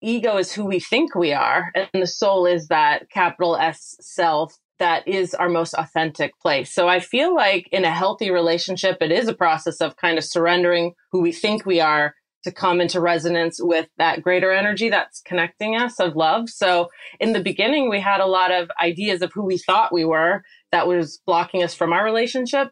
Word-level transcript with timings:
Ego 0.00 0.36
is 0.36 0.52
who 0.52 0.64
we 0.64 0.78
think 0.78 1.14
we 1.14 1.32
are, 1.32 1.72
and 1.74 1.88
the 1.92 2.06
soul 2.06 2.46
is 2.46 2.68
that 2.68 3.10
capital 3.10 3.56
S 3.56 3.96
self 4.00 4.56
that 4.78 5.08
is 5.08 5.34
our 5.34 5.48
most 5.48 5.74
authentic 5.74 6.38
place. 6.38 6.72
So 6.72 6.86
I 6.88 7.00
feel 7.00 7.34
like 7.34 7.68
in 7.72 7.84
a 7.84 7.90
healthy 7.90 8.30
relationship, 8.30 8.98
it 9.00 9.10
is 9.10 9.26
a 9.26 9.34
process 9.34 9.80
of 9.80 9.96
kind 9.96 10.16
of 10.16 10.22
surrendering 10.22 10.94
who 11.10 11.20
we 11.20 11.32
think 11.32 11.66
we 11.66 11.80
are 11.80 12.14
to 12.44 12.52
come 12.52 12.80
into 12.80 13.00
resonance 13.00 13.58
with 13.60 13.88
that 13.98 14.22
greater 14.22 14.52
energy 14.52 14.88
that's 14.88 15.20
connecting 15.22 15.74
us 15.74 15.98
of 15.98 16.14
love. 16.14 16.48
So 16.48 16.90
in 17.18 17.32
the 17.32 17.42
beginning, 17.42 17.90
we 17.90 17.98
had 17.98 18.20
a 18.20 18.26
lot 18.26 18.52
of 18.52 18.70
ideas 18.80 19.20
of 19.20 19.32
who 19.34 19.44
we 19.44 19.58
thought 19.58 19.92
we 19.92 20.04
were 20.04 20.44
that 20.70 20.86
was 20.86 21.20
blocking 21.26 21.64
us 21.64 21.74
from 21.74 21.92
our 21.92 22.04
relationship. 22.04 22.70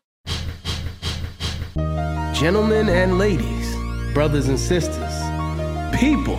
Gentlemen 2.34 2.88
and 2.88 3.18
ladies, 3.18 3.74
brothers 4.14 4.46
and 4.46 4.60
sisters, 4.60 5.12
people, 5.98 6.38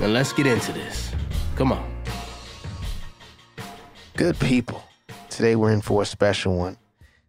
and 0.00 0.12
let's 0.12 0.32
get 0.32 0.46
into 0.46 0.72
this. 0.72 1.12
Come 1.54 1.72
on. 1.72 1.96
Good 4.16 4.38
people. 4.38 4.82
Today 5.30 5.56
we're 5.56 5.72
in 5.72 5.80
for 5.80 6.02
a 6.02 6.06
special 6.06 6.56
one. 6.56 6.78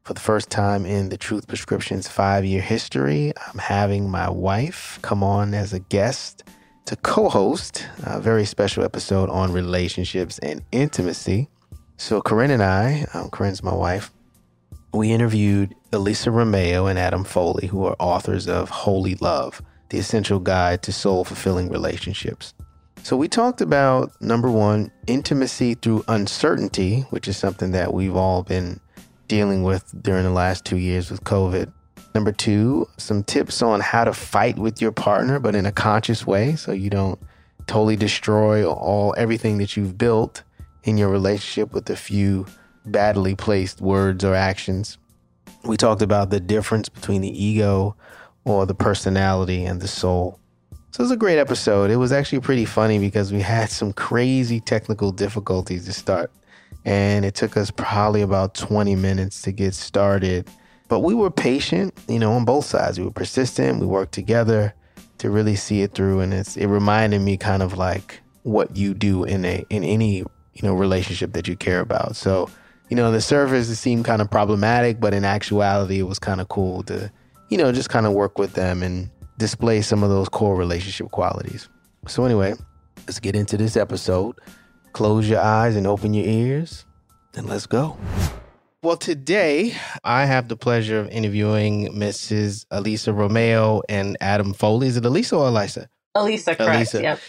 For 0.03 0.13
the 0.13 0.21
first 0.21 0.49
time 0.49 0.85
in 0.85 1.09
the 1.09 1.17
Truth 1.17 1.47
Prescription's 1.47 2.07
five 2.07 2.45
year 2.45 2.61
history, 2.61 3.33
I'm 3.35 3.59
having 3.59 4.09
my 4.09 4.29
wife 4.29 4.99
come 5.01 5.21
on 5.21 5.53
as 5.53 5.73
a 5.73 5.79
guest 5.79 6.43
to 6.85 6.95
co 6.95 7.27
host 7.27 7.85
a 8.03 8.19
very 8.21 8.45
special 8.45 8.85
episode 8.85 9.29
on 9.29 9.51
relationships 9.51 10.39
and 10.39 10.61
intimacy. 10.71 11.49
So, 11.97 12.21
Corinne 12.21 12.51
and 12.51 12.63
I, 12.63 13.05
um, 13.13 13.29
Corinne's 13.29 13.61
my 13.61 13.73
wife, 13.73 14.11
we 14.93 15.11
interviewed 15.11 15.75
Elisa 15.91 16.31
Romeo 16.31 16.85
and 16.85 16.97
Adam 16.97 17.25
Foley, 17.25 17.67
who 17.67 17.85
are 17.85 17.95
authors 17.99 18.47
of 18.47 18.69
Holy 18.69 19.15
Love, 19.15 19.61
the 19.89 19.97
essential 19.97 20.39
guide 20.39 20.81
to 20.83 20.91
soul 20.91 21.23
fulfilling 21.23 21.69
relationships. 21.69 22.53
So, 23.03 23.16
we 23.16 23.27
talked 23.27 23.61
about 23.61 24.11
number 24.21 24.52
one, 24.52 24.91
intimacy 25.05 25.75
through 25.75 26.03
uncertainty, 26.07 27.02
which 27.11 27.27
is 27.27 27.38
something 27.38 27.71
that 27.71 27.94
we've 27.94 28.16
all 28.16 28.44
been 28.44 28.79
dealing 29.27 29.63
with 29.63 29.94
during 30.03 30.23
the 30.23 30.31
last 30.31 30.66
two 30.66 30.77
years 30.77 31.09
with 31.09 31.23
COVID. 31.23 31.71
Number 32.16 32.31
two, 32.31 32.88
some 32.97 33.23
tips 33.23 33.61
on 33.61 33.79
how 33.79 34.03
to 34.03 34.13
fight 34.13 34.57
with 34.57 34.81
your 34.81 34.91
partner, 34.91 35.39
but 35.39 35.56
in 35.56 35.66
a 35.66 35.72
conscious 35.72 36.25
way, 36.25 36.56
so 36.56 36.72
you 36.72 36.89
don't 36.89 37.19
totally 37.67 37.95
destroy 37.95 38.67
all 38.67 39.13
everything 39.17 39.57
that 39.59 39.78
you've 39.78 39.97
built 39.97 40.44
in 40.83 40.97
your 40.97 41.09
relationship 41.09 41.73
with 41.73 41.89
a 41.89 41.95
few 41.95 42.45
badly 42.85 43.35
placed 43.35 43.81
words 43.81 44.23
or 44.23 44.33
actions. 44.33 44.97
We 45.63 45.78
talked 45.78 46.01
about 46.01 46.29
the 46.29 46.39
difference 46.39 46.89
between 46.89 47.22
the 47.22 47.45
ego 47.45 47.95
or 48.47 48.66
the 48.66 48.75
personality 48.75 49.66
and 49.66 49.81
the 49.81 49.88
soul. 49.88 50.40
So 50.91 51.02
it 51.02 51.03
was 51.03 51.12
a 51.12 51.18
great 51.18 51.38
episode. 51.38 51.91
It 51.91 51.97
was 51.97 52.12
actually 52.12 52.40
pretty 52.40 52.66
funny 52.66 52.97
because 52.97 53.31
we 53.31 53.41
had 53.56 53.69
some 53.69 53.94
crazy 53.94 54.59
technical 54.59 55.12
difficulties 55.12 55.85
to 55.85 55.94
start 55.94 56.31
and 56.88 57.25
it 57.25 57.36
took 57.36 57.57
us 57.57 57.69
probably 57.69 58.22
about 58.22 58.56
20 58.56 58.96
minutes 58.96 59.41
to 59.41 59.52
get 59.52 59.74
started. 59.74 60.47
But 60.88 61.02
we 61.02 61.13
were 61.13 61.30
patient, 61.30 61.94
you 62.07 62.18
know, 62.18 62.31
on 62.31 62.46
both 62.46 62.66
sides. 62.66 62.97
We 62.97 63.03
were 63.03 63.12
persistent. 63.12 63.81
We 63.81 63.86
worked 63.86 64.13
together 64.13 64.74
to 65.18 65.30
really 65.30 65.57
see 65.57 65.81
it 65.81 65.94
through, 65.94 66.22
and 66.22 66.34
it's 66.34 66.56
it 66.56 66.68
reminded 66.68 67.19
me 67.19 67.36
kind 67.36 67.62
of 67.62 67.78
like 67.78 68.22
what 68.44 68.78
you 68.78 68.94
do 68.94 69.25
in 69.25 69.44
a 69.44 69.66
in 69.69 69.84
any 69.84 70.19
you 70.19 70.63
know 70.63 70.74
relationship 70.74 71.34
that 71.34 71.46
you 71.47 71.57
care 71.57 71.81
about. 71.81 72.16
So, 72.16 72.50
you 72.90 72.96
know, 72.96 73.12
the 73.12 73.19
surface 73.19 73.69
it 73.69 73.75
seemed 73.75 74.06
kind 74.06 74.22
of 74.22 74.31
problematic, 74.31 75.02
but 75.02 75.13
in 75.13 75.25
actuality, 75.25 76.00
it 76.00 76.03
was 76.03 76.19
kind 76.19 76.40
of 76.40 76.47
cool 76.47 76.84
to 76.84 77.12
you 77.50 77.58
know 77.58 77.72
just 77.72 77.90
kind 77.90 78.06
of 78.06 78.13
work 78.13 78.38
with 78.38 78.53
them 78.53 78.84
and 78.84 79.09
display 79.38 79.81
some 79.81 80.03
of 80.03 80.09
those 80.09 80.30
core 80.30 80.56
relationship 80.56 81.12
qualities. 81.12 81.69
So 82.08 82.25
anyway, 82.25 82.53
let's 83.08 83.19
get 83.19 83.35
into 83.35 83.58
this 83.58 83.78
episode. 83.78 84.35
Close 84.94 85.30
your 85.30 85.41
eyes 85.41 85.75
and 85.75 85.86
open 85.86 86.13
your 86.13 86.25
ears, 86.25 86.86
and 87.36 87.47
let's 87.47 87.66
go. 87.66 87.97
Well, 88.84 88.97
today 88.97 89.74
I 90.03 90.25
have 90.25 90.47
the 90.47 90.56
pleasure 90.56 91.00
of 91.00 91.09
interviewing 91.09 91.94
Mrs. 91.94 92.66
Elisa 92.72 93.12
Romeo 93.12 93.81
and 93.90 94.18
Adam 94.22 94.53
Foley. 94.53 94.88
Is 94.88 94.97
it 94.97 95.06
Elisa 95.06 95.36
or 95.36 95.47
Elisa? 95.47 95.90
Elisa, 96.16 96.56
correct. 96.56 96.75
Elisa. 96.75 97.02
Yep. 97.02 97.19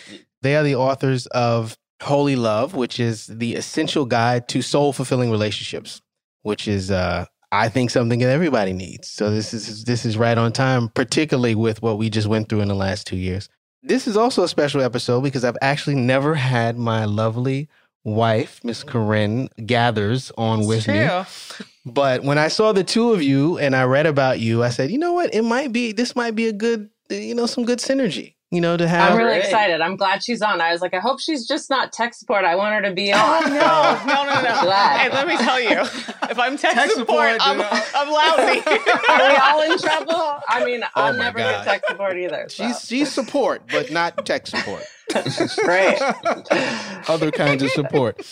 They 0.42 0.56
are 0.56 0.62
the 0.62 0.76
authors 0.76 1.26
of 1.28 1.76
Holy 2.02 2.36
Love, 2.36 2.74
which 2.74 3.00
is 3.00 3.26
the 3.26 3.54
essential 3.54 4.04
guide 4.04 4.46
to 4.48 4.62
soul 4.62 4.92
fulfilling 4.92 5.30
relationships, 5.30 6.00
which 6.42 6.68
is 6.68 6.90
uh, 6.90 7.24
I 7.50 7.68
think 7.68 7.90
something 7.90 8.18
that 8.20 8.28
everybody 8.28 8.72
needs. 8.72 9.08
So 9.08 9.30
this 9.30 9.54
is 9.54 9.84
this 9.84 10.04
is 10.04 10.16
right 10.16 10.36
on 10.36 10.52
time, 10.52 10.88
particularly 10.88 11.54
with 11.54 11.82
what 11.82 11.98
we 11.98 12.10
just 12.10 12.28
went 12.28 12.48
through 12.48 12.60
in 12.60 12.68
the 12.68 12.74
last 12.74 13.06
two 13.06 13.16
years. 13.16 13.48
This 13.82 14.06
is 14.06 14.16
also 14.16 14.42
a 14.42 14.48
special 14.48 14.82
episode 14.82 15.22
because 15.22 15.44
I've 15.44 15.56
actually 15.62 15.96
never 15.96 16.34
had 16.34 16.76
my 16.76 17.04
lovely 17.04 17.68
wife, 18.04 18.60
Miss 18.64 18.82
Corinne 18.82 19.48
Gathers, 19.64 20.32
on 20.36 20.66
with 20.66 20.84
true. 20.84 20.94
me. 20.94 21.24
But 21.86 22.22
when 22.22 22.38
I 22.38 22.48
saw 22.48 22.72
the 22.72 22.84
two 22.84 23.12
of 23.12 23.22
you 23.22 23.56
and 23.58 23.74
I 23.74 23.84
read 23.84 24.06
about 24.06 24.40
you, 24.40 24.62
I 24.62 24.70
said, 24.70 24.90
you 24.90 24.98
know 24.98 25.14
what? 25.14 25.32
It 25.32 25.42
might 25.42 25.72
be, 25.72 25.92
this 25.92 26.14
might 26.14 26.34
be 26.34 26.48
a 26.48 26.52
good, 26.52 26.90
you 27.08 27.34
know, 27.34 27.46
some 27.46 27.64
good 27.64 27.78
synergy 27.78 28.34
you 28.50 28.62
know, 28.62 28.76
to 28.76 28.88
have. 28.88 29.12
I'm 29.12 29.18
really 29.18 29.38
excited. 29.38 29.80
I'm 29.80 29.96
glad 29.96 30.22
she's 30.22 30.40
on. 30.40 30.60
I 30.60 30.72
was 30.72 30.80
like, 30.80 30.94
I 30.94 31.00
hope 31.00 31.20
she's 31.20 31.46
just 31.46 31.68
not 31.68 31.92
tech 31.92 32.14
support. 32.14 32.44
I 32.44 32.54
want 32.54 32.74
her 32.74 32.88
to 32.88 32.94
be 32.94 33.12
oh, 33.12 33.18
on. 33.18 33.44
Oh, 33.44 34.04
no, 34.06 34.24
no, 34.24 34.24
no, 34.24 34.42
no. 34.42 34.60
glad. 34.62 35.00
Hey, 35.00 35.10
let 35.10 35.26
me 35.28 35.36
tell 35.36 35.60
you, 35.60 35.80
if 36.30 36.38
I'm 36.38 36.56
tech, 36.56 36.74
tech 36.74 36.90
support, 36.90 37.40
support 37.40 37.40
I'm, 37.40 37.60
I'm 37.94 38.10
lousy. 38.10 38.60
Are 39.10 39.28
we 39.28 39.36
all 39.36 39.72
in 39.72 39.78
trouble? 39.78 40.40
I 40.48 40.64
mean, 40.64 40.82
oh 40.82 40.88
I'll 40.94 41.12
never 41.12 41.38
God. 41.38 41.64
get 41.64 41.72
tech 41.72 41.82
support 41.88 42.16
either. 42.16 42.46
So. 42.48 42.66
She's 42.66 42.86
she's 42.86 43.12
support, 43.12 43.62
but 43.70 43.92
not 43.92 44.24
tech 44.24 44.46
support. 44.46 44.84
Great. 45.64 46.00
Other 47.08 47.30
kinds 47.30 47.62
of 47.62 47.70
support. 47.70 48.22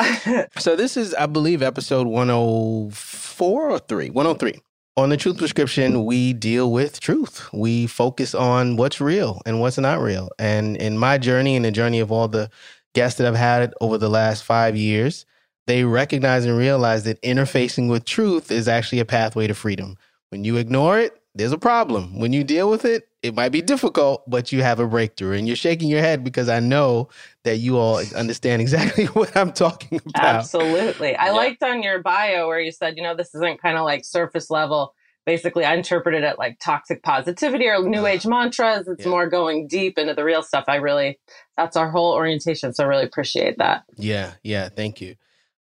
So 0.59 0.77
this 0.77 0.97
is, 0.97 1.15
I 1.15 1.27
believe, 1.27 1.63
episode 1.63 2.07
104 2.07 3.71
or 3.71 3.79
3? 3.79 4.11
103. 4.11 4.61
On 4.99 5.11
the 5.11 5.19
Truth 5.19 5.37
Prescription, 5.37 6.07
we 6.07 6.33
deal 6.33 6.73
with 6.73 7.01
truth. 7.01 7.53
We 7.53 7.87
focus 7.87 8.35
on 8.35 8.77
what's 8.77 8.99
real 8.99 9.43
and 9.45 9.61
what's 9.61 9.77
not 9.77 10.01
real. 10.01 10.31
And 10.39 10.75
in 10.79 10.97
my 10.97 11.19
journey 11.19 11.55
and 11.55 11.63
the 11.67 11.71
journey 11.71 12.01
of 12.01 12.11
all 12.11 12.29
the 12.29 12.49
guests 12.95 13.19
that 13.19 13.27
I've 13.27 13.37
had 13.37 13.75
over 13.83 13.99
the 13.99 14.09
last 14.09 14.43
five 14.43 14.75
years, 14.75 15.27
they 15.67 15.85
recognize 15.85 16.47
and 16.47 16.57
realize 16.57 17.05
that 17.05 17.21
interfacing 17.21 17.91
with 17.91 18.07
truth 18.07 18.51
is 18.51 18.69
actually 18.69 19.01
a 19.01 19.05
pathway 19.05 19.47
to 19.47 19.55
freedom. 19.55 19.99
When 20.31 20.45
you 20.45 20.57
ignore 20.57 20.99
it, 20.99 21.21
there's 21.37 21.53
a 21.53 21.59
problem. 21.59 22.19
When 22.19 22.33
you 22.33 22.45
deal 22.45 22.71
with 22.71 22.85
it, 22.85 23.09
it 23.23 23.35
might 23.35 23.51
be 23.51 23.61
difficult, 23.61 24.29
but 24.29 24.53
you 24.53 24.63
have 24.63 24.81
a 24.81 24.87
breakthrough. 24.87 25.37
And 25.37 25.47
you're 25.47 25.57
shaking 25.57 25.89
your 25.89 26.01
head 26.01 26.25
because 26.25 26.49
I 26.49 26.61
know 26.61 27.11
that 27.45 27.59
you 27.59 27.77
all 27.77 28.01
understand 28.17 28.63
exactly 28.63 29.05
what 29.13 29.37
I'm 29.37 29.53
talking 29.53 30.01
about. 30.07 30.25
Absolutely. 30.25 31.15
I 31.15 31.27
yeah. 31.27 31.33
liked 31.33 31.63
on 31.63 31.83
your 31.83 32.01
bio 32.01 32.47
where 32.47 32.61
you 32.61 32.73
said, 32.73 32.97
you 32.97 33.03
know, 33.03 33.15
this 33.15 33.35
isn't 33.35 33.61
kind 33.61 33.77
of 33.77 33.85
like 33.85 34.05
surface 34.05 34.51
level. 34.51 34.95
Basically, 35.27 35.65
I 35.65 35.75
interpreted 35.75 36.23
it 36.23 36.39
like 36.39 36.59
toxic 36.61 37.03
positivity 37.03 37.67
or 37.67 37.83
new 37.83 38.07
age 38.07 38.27
mantras. 38.27 38.89
It's 38.89 39.05
yeah. 39.05 39.11
more 39.11 39.29
going 39.29 39.67
deep 39.67 39.99
into 39.99 40.15
the 40.15 40.25
real 40.25 40.43
stuff. 40.43 40.65
I 40.69 40.77
really, 40.77 41.19
that's 41.57 41.77
our 41.77 41.91
whole 41.91 42.15
orientation. 42.15 42.73
So 42.73 42.85
I 42.85 42.87
really 42.87 43.05
appreciate 43.05 43.59
that. 43.59 43.85
Yeah. 43.97 44.35
Yeah. 44.43 44.69
Thank 44.69 45.01
you. 45.01 45.17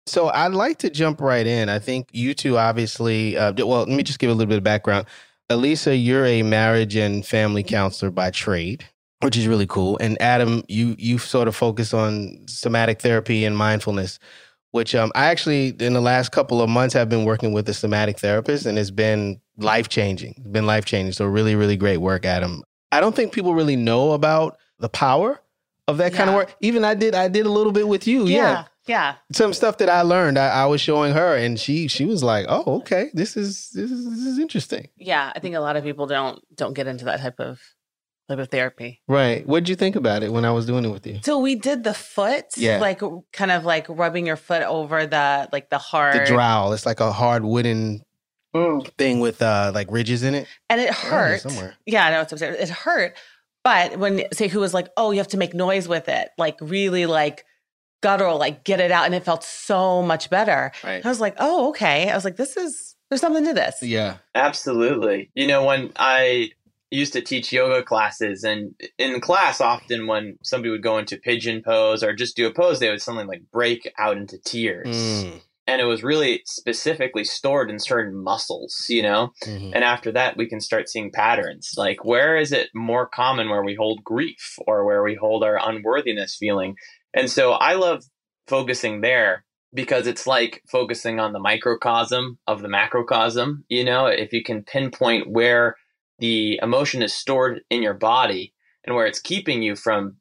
So 0.08 0.30
I'd 0.30 0.54
like 0.54 0.78
to 0.80 0.90
jump 0.90 1.20
right 1.20 1.46
in. 1.46 1.68
I 1.68 1.80
think 1.80 2.10
you 2.12 2.36
two 2.36 2.60
obviously, 2.60 3.36
uh, 3.36 3.54
well, 3.58 3.80
let 3.80 3.90
me 3.90 4.04
just 4.04 4.20
give 4.20 4.30
a 4.30 4.34
little 4.34 4.48
bit 4.48 4.60
of 4.60 4.64
background. 4.64 5.08
Elisa, 5.50 5.96
you're 5.96 6.26
a 6.26 6.44
marriage 6.44 6.96
and 6.96 7.26
family 7.26 7.64
counselor 7.64 8.12
by 8.12 8.32
trade, 8.32 8.86
which 9.22 9.38
is 9.38 9.48
really 9.48 9.68
cool. 9.68 9.98
And 10.00 10.20
Adam, 10.22 10.64
you 10.68 10.96
you 10.98 11.18
sort 11.18 11.48
of 11.48 11.56
focus 11.56 11.94
on 11.94 12.46
somatic 12.48 13.02
therapy 13.02 13.46
and 13.46 13.56
mindfulness, 13.56 14.20
which 14.72 14.96
um, 14.96 15.12
I 15.16 15.26
actually, 15.26 15.70
in 15.80 15.94
the 15.94 16.02
last 16.02 16.32
couple 16.32 16.62
of 16.62 16.70
months, 16.70 16.94
have 16.96 17.10
been 17.10 17.26
working 17.26 17.54
with 17.54 17.70
a 17.70 17.74
somatic 17.74 18.20
therapist, 18.20 18.66
and 18.66 18.80
it's 18.80 18.92
been 18.92 19.40
life 19.58 19.88
changing. 19.88 20.34
It's 20.38 20.48
been 20.48 20.66
life 20.66 20.86
changing. 20.86 21.14
So, 21.14 21.26
really, 21.26 21.56
really 21.56 21.78
great 21.78 21.98
work, 21.98 22.26
Adam. 22.26 22.64
I 22.92 23.00
don't 23.00 23.16
think 23.16 23.32
people 23.32 23.54
really 23.54 23.76
know 23.76 24.14
about 24.14 24.58
the 24.80 24.90
power 24.90 25.42
of 25.88 25.98
that 25.98 26.12
yeah. 26.12 26.18
kind 26.18 26.30
of 26.30 26.36
work. 26.36 26.56
Even 26.62 26.84
I 26.84 26.96
did, 26.96 27.14
I 27.14 27.28
did 27.28 27.46
a 27.46 27.52
little 27.52 27.72
bit 27.72 27.88
with 27.88 28.08
you. 28.08 28.26
Yeah. 28.26 28.36
yeah. 28.36 28.64
Yeah. 28.88 29.16
Some 29.32 29.54
stuff 29.54 29.78
that 29.80 29.90
I 29.90 30.02
learned, 30.02 30.38
I, 30.38 30.50
I, 30.50 30.66
was 30.66 30.80
showing 30.80 31.14
her, 31.14 31.36
and 31.36 31.60
she 31.60 31.88
she 31.88 32.06
was 32.06 32.24
like, 32.24 32.46
"Oh, 32.48 32.78
okay, 32.78 33.10
this 33.14 33.36
is 33.36 33.72
this 33.72 33.90
is 33.90 34.06
this 34.06 34.26
is 34.26 34.40
interesting." 34.40 34.90
Yeah, 34.98 35.32
I 35.36 35.40
think 35.40 35.56
a 35.56 35.60
lot 35.60 35.76
of 35.76 35.84
people 35.84 36.06
don't 36.06 36.40
don't 36.56 36.74
get 36.74 36.86
into 36.86 37.06
that 37.06 37.20
type 37.20 37.40
of 37.40 37.60
type 38.28 38.40
of 38.40 38.50
therapy. 38.50 39.02
Right. 39.08 39.46
What 39.48 39.62
did 39.62 39.70
you 39.70 39.76
think 39.76 39.96
about 39.96 40.24
it 40.24 40.32
when 40.32 40.46
I 40.46 40.52
was 40.52 40.66
doing 40.66 40.86
it 40.86 40.90
with 40.90 41.06
you? 41.06 41.20
So 41.24 41.40
we 41.40 41.56
did 41.56 41.84
the 41.84 41.94
foot, 41.94 42.46
yeah, 42.58 42.80
like 42.80 43.02
kind 43.32 43.52
of 43.52 43.66
like 43.66 43.88
rubbing 43.90 44.26
your 44.26 44.36
foot 44.36 44.64
over 44.64 45.06
the 45.06 45.50
like 45.52 45.70
the 45.70 45.78
hard 45.78 46.22
the 46.22 46.26
trowel. 46.26 46.74
It's 46.74 46.86
like 46.86 47.00
a 47.00 47.12
hard 47.12 47.44
wooden 47.44 48.04
mm. 48.56 48.88
thing 48.98 49.20
with 49.20 49.42
uh 49.42 49.72
like 49.74 49.88
ridges 49.92 50.24
in 50.24 50.36
it, 50.36 50.48
and 50.70 50.80
it 50.80 50.94
hurt 50.94 51.42
somewhere. 51.42 51.76
Yeah, 51.86 52.10
know 52.10 52.22
it's 52.22 52.32
upstairs. 52.32 52.58
It 52.60 52.70
hurt, 52.70 53.16
but 53.64 53.98
when 53.98 54.32
say 54.32 54.48
who 54.48 54.60
was 54.60 54.74
like, 54.74 54.90
"Oh, 54.98 55.12
you 55.12 55.18
have 55.18 55.30
to 55.30 55.38
make 55.38 55.54
noise 55.54 55.88
with 55.88 56.08
it," 56.10 56.30
like 56.38 56.58
really 56.62 57.06
like 57.06 57.46
guttural, 58.06 58.38
like 58.38 58.64
get 58.64 58.80
it 58.80 58.92
out. 58.92 59.06
And 59.06 59.16
it 59.16 59.24
felt 59.24 59.44
so 59.44 60.04
much 60.04 60.30
better. 60.30 60.72
Right. 60.84 61.04
I 61.04 61.10
was 61.10 61.20
like, 61.20 61.36
oh, 61.40 61.70
okay. 61.70 62.12
I 62.12 62.16
was 62.16 62.24
like, 62.24 62.36
this 62.36 62.56
is, 62.56 62.96
there's 63.10 63.22
something 63.22 63.46
to 63.46 63.54
this. 63.54 63.82
Yeah. 63.82 64.18
Absolutely. 64.36 65.32
You 65.34 65.48
know, 65.48 65.66
when 65.66 65.92
I 65.96 66.52
used 66.92 67.14
to 67.14 67.22
teach 67.22 67.52
yoga 67.52 67.82
classes 67.84 68.44
and 68.44 68.76
in 69.00 69.20
class 69.20 69.60
often 69.60 70.06
when 70.06 70.38
somebody 70.44 70.70
would 70.70 70.84
go 70.84 71.00
into 71.00 71.18
pigeon 71.18 71.64
pose 71.64 72.04
or 72.04 72.14
just 72.14 72.36
do 72.36 72.46
a 72.46 72.54
pose 72.54 72.80
they 72.80 72.90
would 72.90 73.02
suddenly 73.02 73.26
like 73.26 73.42
break 73.52 73.92
out 73.98 74.18
into 74.18 74.38
tears 74.38 74.88
mm. 74.88 75.42
and 75.66 75.82
it 75.82 75.86
was 75.86 76.04
really 76.04 76.44
specifically 76.46 77.24
stored 77.24 77.72
in 77.72 77.80
certain 77.80 78.16
muscles 78.16 78.86
you 78.88 79.02
know 79.02 79.34
mm-hmm. 79.44 79.72
and 79.74 79.84
after 79.84 80.12
that 80.12 80.38
we 80.38 80.46
can 80.46 80.62
start 80.62 80.88
seeing 80.88 81.12
patterns 81.12 81.74
like 81.76 82.06
where 82.06 82.38
is 82.38 82.52
it 82.52 82.70
more 82.76 83.08
common 83.08 83.50
where 83.50 83.64
we 83.64 83.76
hold 83.76 84.04
grief 84.04 84.58
or 84.68 84.86
where 84.86 85.04
we 85.04 85.16
hold 85.16 85.44
our 85.44 85.60
unworthiness 85.68 86.36
feeling 86.36 86.76
and 87.16 87.32
so 87.32 87.54
I 87.54 87.74
love 87.74 88.04
focusing 88.48 89.02
there 89.02 89.46
because 89.74 90.08
it's 90.08 90.28
like 90.28 90.62
focusing 90.72 91.20
on 91.20 91.34
the 91.34 91.40
microcosm 91.40 92.40
of 92.48 92.62
the 92.62 92.70
macrocosm. 92.70 93.66
You 93.68 93.84
know, 93.84 94.06
if 94.06 94.32
you 94.34 94.44
can 94.44 94.64
pinpoint 94.64 95.30
where 95.30 95.76
the 96.20 96.60
emotion 96.62 97.02
is 97.02 97.14
stored 97.14 97.62
in 97.70 97.82
your 97.82 97.94
body 97.94 98.54
and 98.86 98.96
where 98.96 99.06
it's 99.06 99.20
keeping 99.20 99.62
you 99.62 99.76
from 99.76 100.18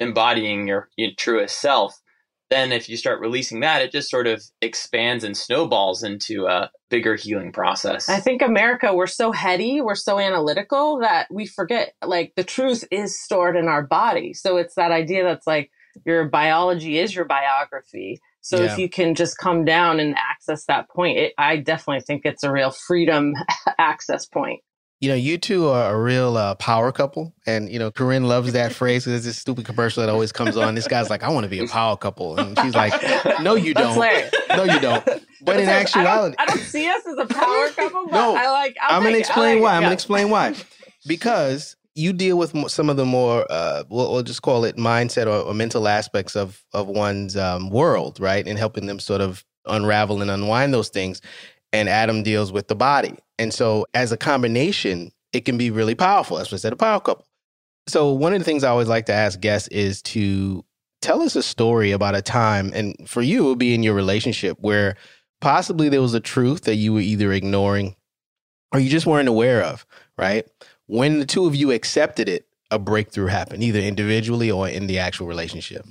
embodying 0.00 0.66
your, 0.66 0.88
your 0.96 1.10
truest 1.18 1.60
self, 1.60 2.00
then 2.48 2.70
if 2.70 2.88
you 2.88 2.96
start 2.96 3.20
releasing 3.20 3.60
that, 3.60 3.82
it 3.82 3.90
just 3.90 4.08
sort 4.08 4.26
of 4.26 4.42
expands 4.62 5.24
and 5.24 5.36
snowballs 5.36 6.02
into 6.02 6.46
a 6.46 6.70
bigger 6.90 7.16
healing 7.16 7.52
process. 7.52 8.08
I 8.08 8.20
think 8.20 8.40
America, 8.40 8.94
we're 8.94 9.08
so 9.08 9.32
heady, 9.32 9.80
we're 9.80 9.96
so 9.96 10.18
analytical 10.18 11.00
that 11.00 11.26
we 11.30 11.46
forget 11.46 11.94
like 12.04 12.32
the 12.36 12.44
truth 12.44 12.84
is 12.90 13.20
stored 13.20 13.56
in 13.56 13.66
our 13.66 13.82
body. 13.82 14.32
So 14.32 14.56
it's 14.58 14.76
that 14.76 14.92
idea 14.92 15.24
that's 15.24 15.46
like, 15.46 15.70
your 16.04 16.28
biology 16.28 16.98
is 16.98 17.14
your 17.14 17.24
biography. 17.24 18.20
So 18.40 18.58
yeah. 18.58 18.72
if 18.72 18.78
you 18.78 18.88
can 18.88 19.14
just 19.14 19.38
come 19.38 19.64
down 19.64 19.98
and 19.98 20.14
access 20.16 20.64
that 20.66 20.88
point, 20.88 21.18
it, 21.18 21.32
I 21.36 21.56
definitely 21.56 22.02
think 22.02 22.22
it's 22.24 22.44
a 22.44 22.52
real 22.52 22.70
freedom 22.70 23.34
access 23.78 24.26
point. 24.26 24.60
You 25.00 25.10
know, 25.10 25.14
you 25.14 25.36
two 25.36 25.68
are 25.68 25.94
a 25.94 26.00
real 26.00 26.36
uh, 26.38 26.54
power 26.54 26.90
couple. 26.90 27.34
And, 27.46 27.70
you 27.70 27.78
know, 27.78 27.90
Corinne 27.90 28.24
loves 28.24 28.52
that 28.52 28.72
phrase 28.74 29.04
because 29.04 29.24
this 29.24 29.38
stupid 29.38 29.66
commercial 29.66 30.00
that 30.00 30.08
always 30.08 30.32
comes 30.32 30.56
on. 30.56 30.74
This 30.74 30.88
guy's 30.88 31.10
like, 31.10 31.22
I 31.22 31.28
want 31.28 31.44
to 31.44 31.50
be 31.50 31.58
a 31.58 31.66
power 31.68 31.96
couple. 31.96 32.38
And 32.38 32.58
she's 32.60 32.74
like, 32.74 32.94
No, 33.40 33.56
you 33.56 33.74
don't. 33.74 33.98
No, 34.48 34.64
you 34.64 34.80
don't. 34.80 35.04
But 35.42 35.60
in 35.60 35.68
actuality, 35.68 36.36
I 36.38 36.46
don't, 36.46 36.52
I 36.52 36.56
don't, 36.56 36.64
see 36.64 36.88
us 36.88 37.06
as 37.06 37.18
a 37.18 37.26
power 37.26 37.68
couple, 37.70 38.06
no, 38.06 38.34
I 38.34 38.50
like, 38.50 38.76
i 38.82 38.96
am 38.96 39.02
going 39.02 39.14
to 39.14 39.20
explain 39.20 39.56
like 39.56 39.62
why. 39.62 39.74
I'm 39.74 39.82
going 39.82 39.90
to 39.90 39.94
explain 39.94 40.30
why. 40.30 40.54
Because 41.06 41.76
you 41.96 42.12
deal 42.12 42.36
with 42.36 42.54
some 42.70 42.90
of 42.90 42.96
the 42.96 43.06
more 43.06 43.46
uh, 43.50 43.82
we'll, 43.88 44.12
we'll, 44.12 44.22
just 44.22 44.42
call 44.42 44.64
it 44.64 44.76
mindset 44.76 45.26
or, 45.26 45.48
or, 45.48 45.54
mental 45.54 45.88
aspects 45.88 46.36
of 46.36 46.62
of 46.72 46.86
one's 46.86 47.36
um, 47.36 47.70
world, 47.70 48.20
right, 48.20 48.46
and 48.46 48.58
helping 48.58 48.86
them 48.86 49.00
sort 49.00 49.20
of 49.20 49.44
unravel 49.66 50.22
and 50.22 50.30
unwind 50.30 50.72
those 50.72 50.90
things. 50.90 51.20
And 51.72 51.88
Adam 51.88 52.22
deals 52.22 52.52
with 52.52 52.68
the 52.68 52.76
body, 52.76 53.16
and 53.38 53.52
so 53.52 53.86
as 53.94 54.12
a 54.12 54.16
combination, 54.16 55.10
it 55.32 55.44
can 55.44 55.58
be 55.58 55.70
really 55.70 55.94
powerful. 55.94 56.36
That's 56.36 56.52
what 56.52 56.58
I 56.58 56.60
said, 56.60 56.72
a 56.72 56.76
power 56.76 57.00
couple. 57.00 57.26
So 57.88 58.12
one 58.12 58.32
of 58.32 58.38
the 58.38 58.44
things 58.44 58.62
I 58.62 58.70
always 58.70 58.88
like 58.88 59.06
to 59.06 59.12
ask 59.12 59.40
guests 59.40 59.68
is 59.68 60.02
to 60.02 60.64
tell 61.00 61.22
us 61.22 61.34
a 61.34 61.42
story 61.42 61.92
about 61.92 62.14
a 62.14 62.22
time, 62.22 62.72
and 62.74 62.94
for 63.08 63.22
you, 63.22 63.46
it 63.46 63.48
would 63.48 63.58
be 63.58 63.74
in 63.74 63.82
your 63.82 63.94
relationship 63.94 64.58
where 64.60 64.96
possibly 65.40 65.88
there 65.88 66.02
was 66.02 66.14
a 66.14 66.20
truth 66.20 66.62
that 66.62 66.76
you 66.76 66.92
were 66.92 67.00
either 67.00 67.32
ignoring 67.32 67.96
or 68.72 68.80
you 68.80 68.90
just 68.90 69.06
weren't 69.06 69.28
aware 69.28 69.62
of, 69.62 69.86
right? 70.18 70.46
When 70.86 71.18
the 71.18 71.26
two 71.26 71.46
of 71.46 71.54
you 71.54 71.70
accepted 71.72 72.28
it, 72.28 72.46
a 72.70 72.78
breakthrough 72.78 73.26
happened, 73.26 73.62
either 73.62 73.80
individually 73.80 74.50
or 74.50 74.68
in 74.68 74.86
the 74.86 74.98
actual 74.98 75.26
relationship? 75.26 75.86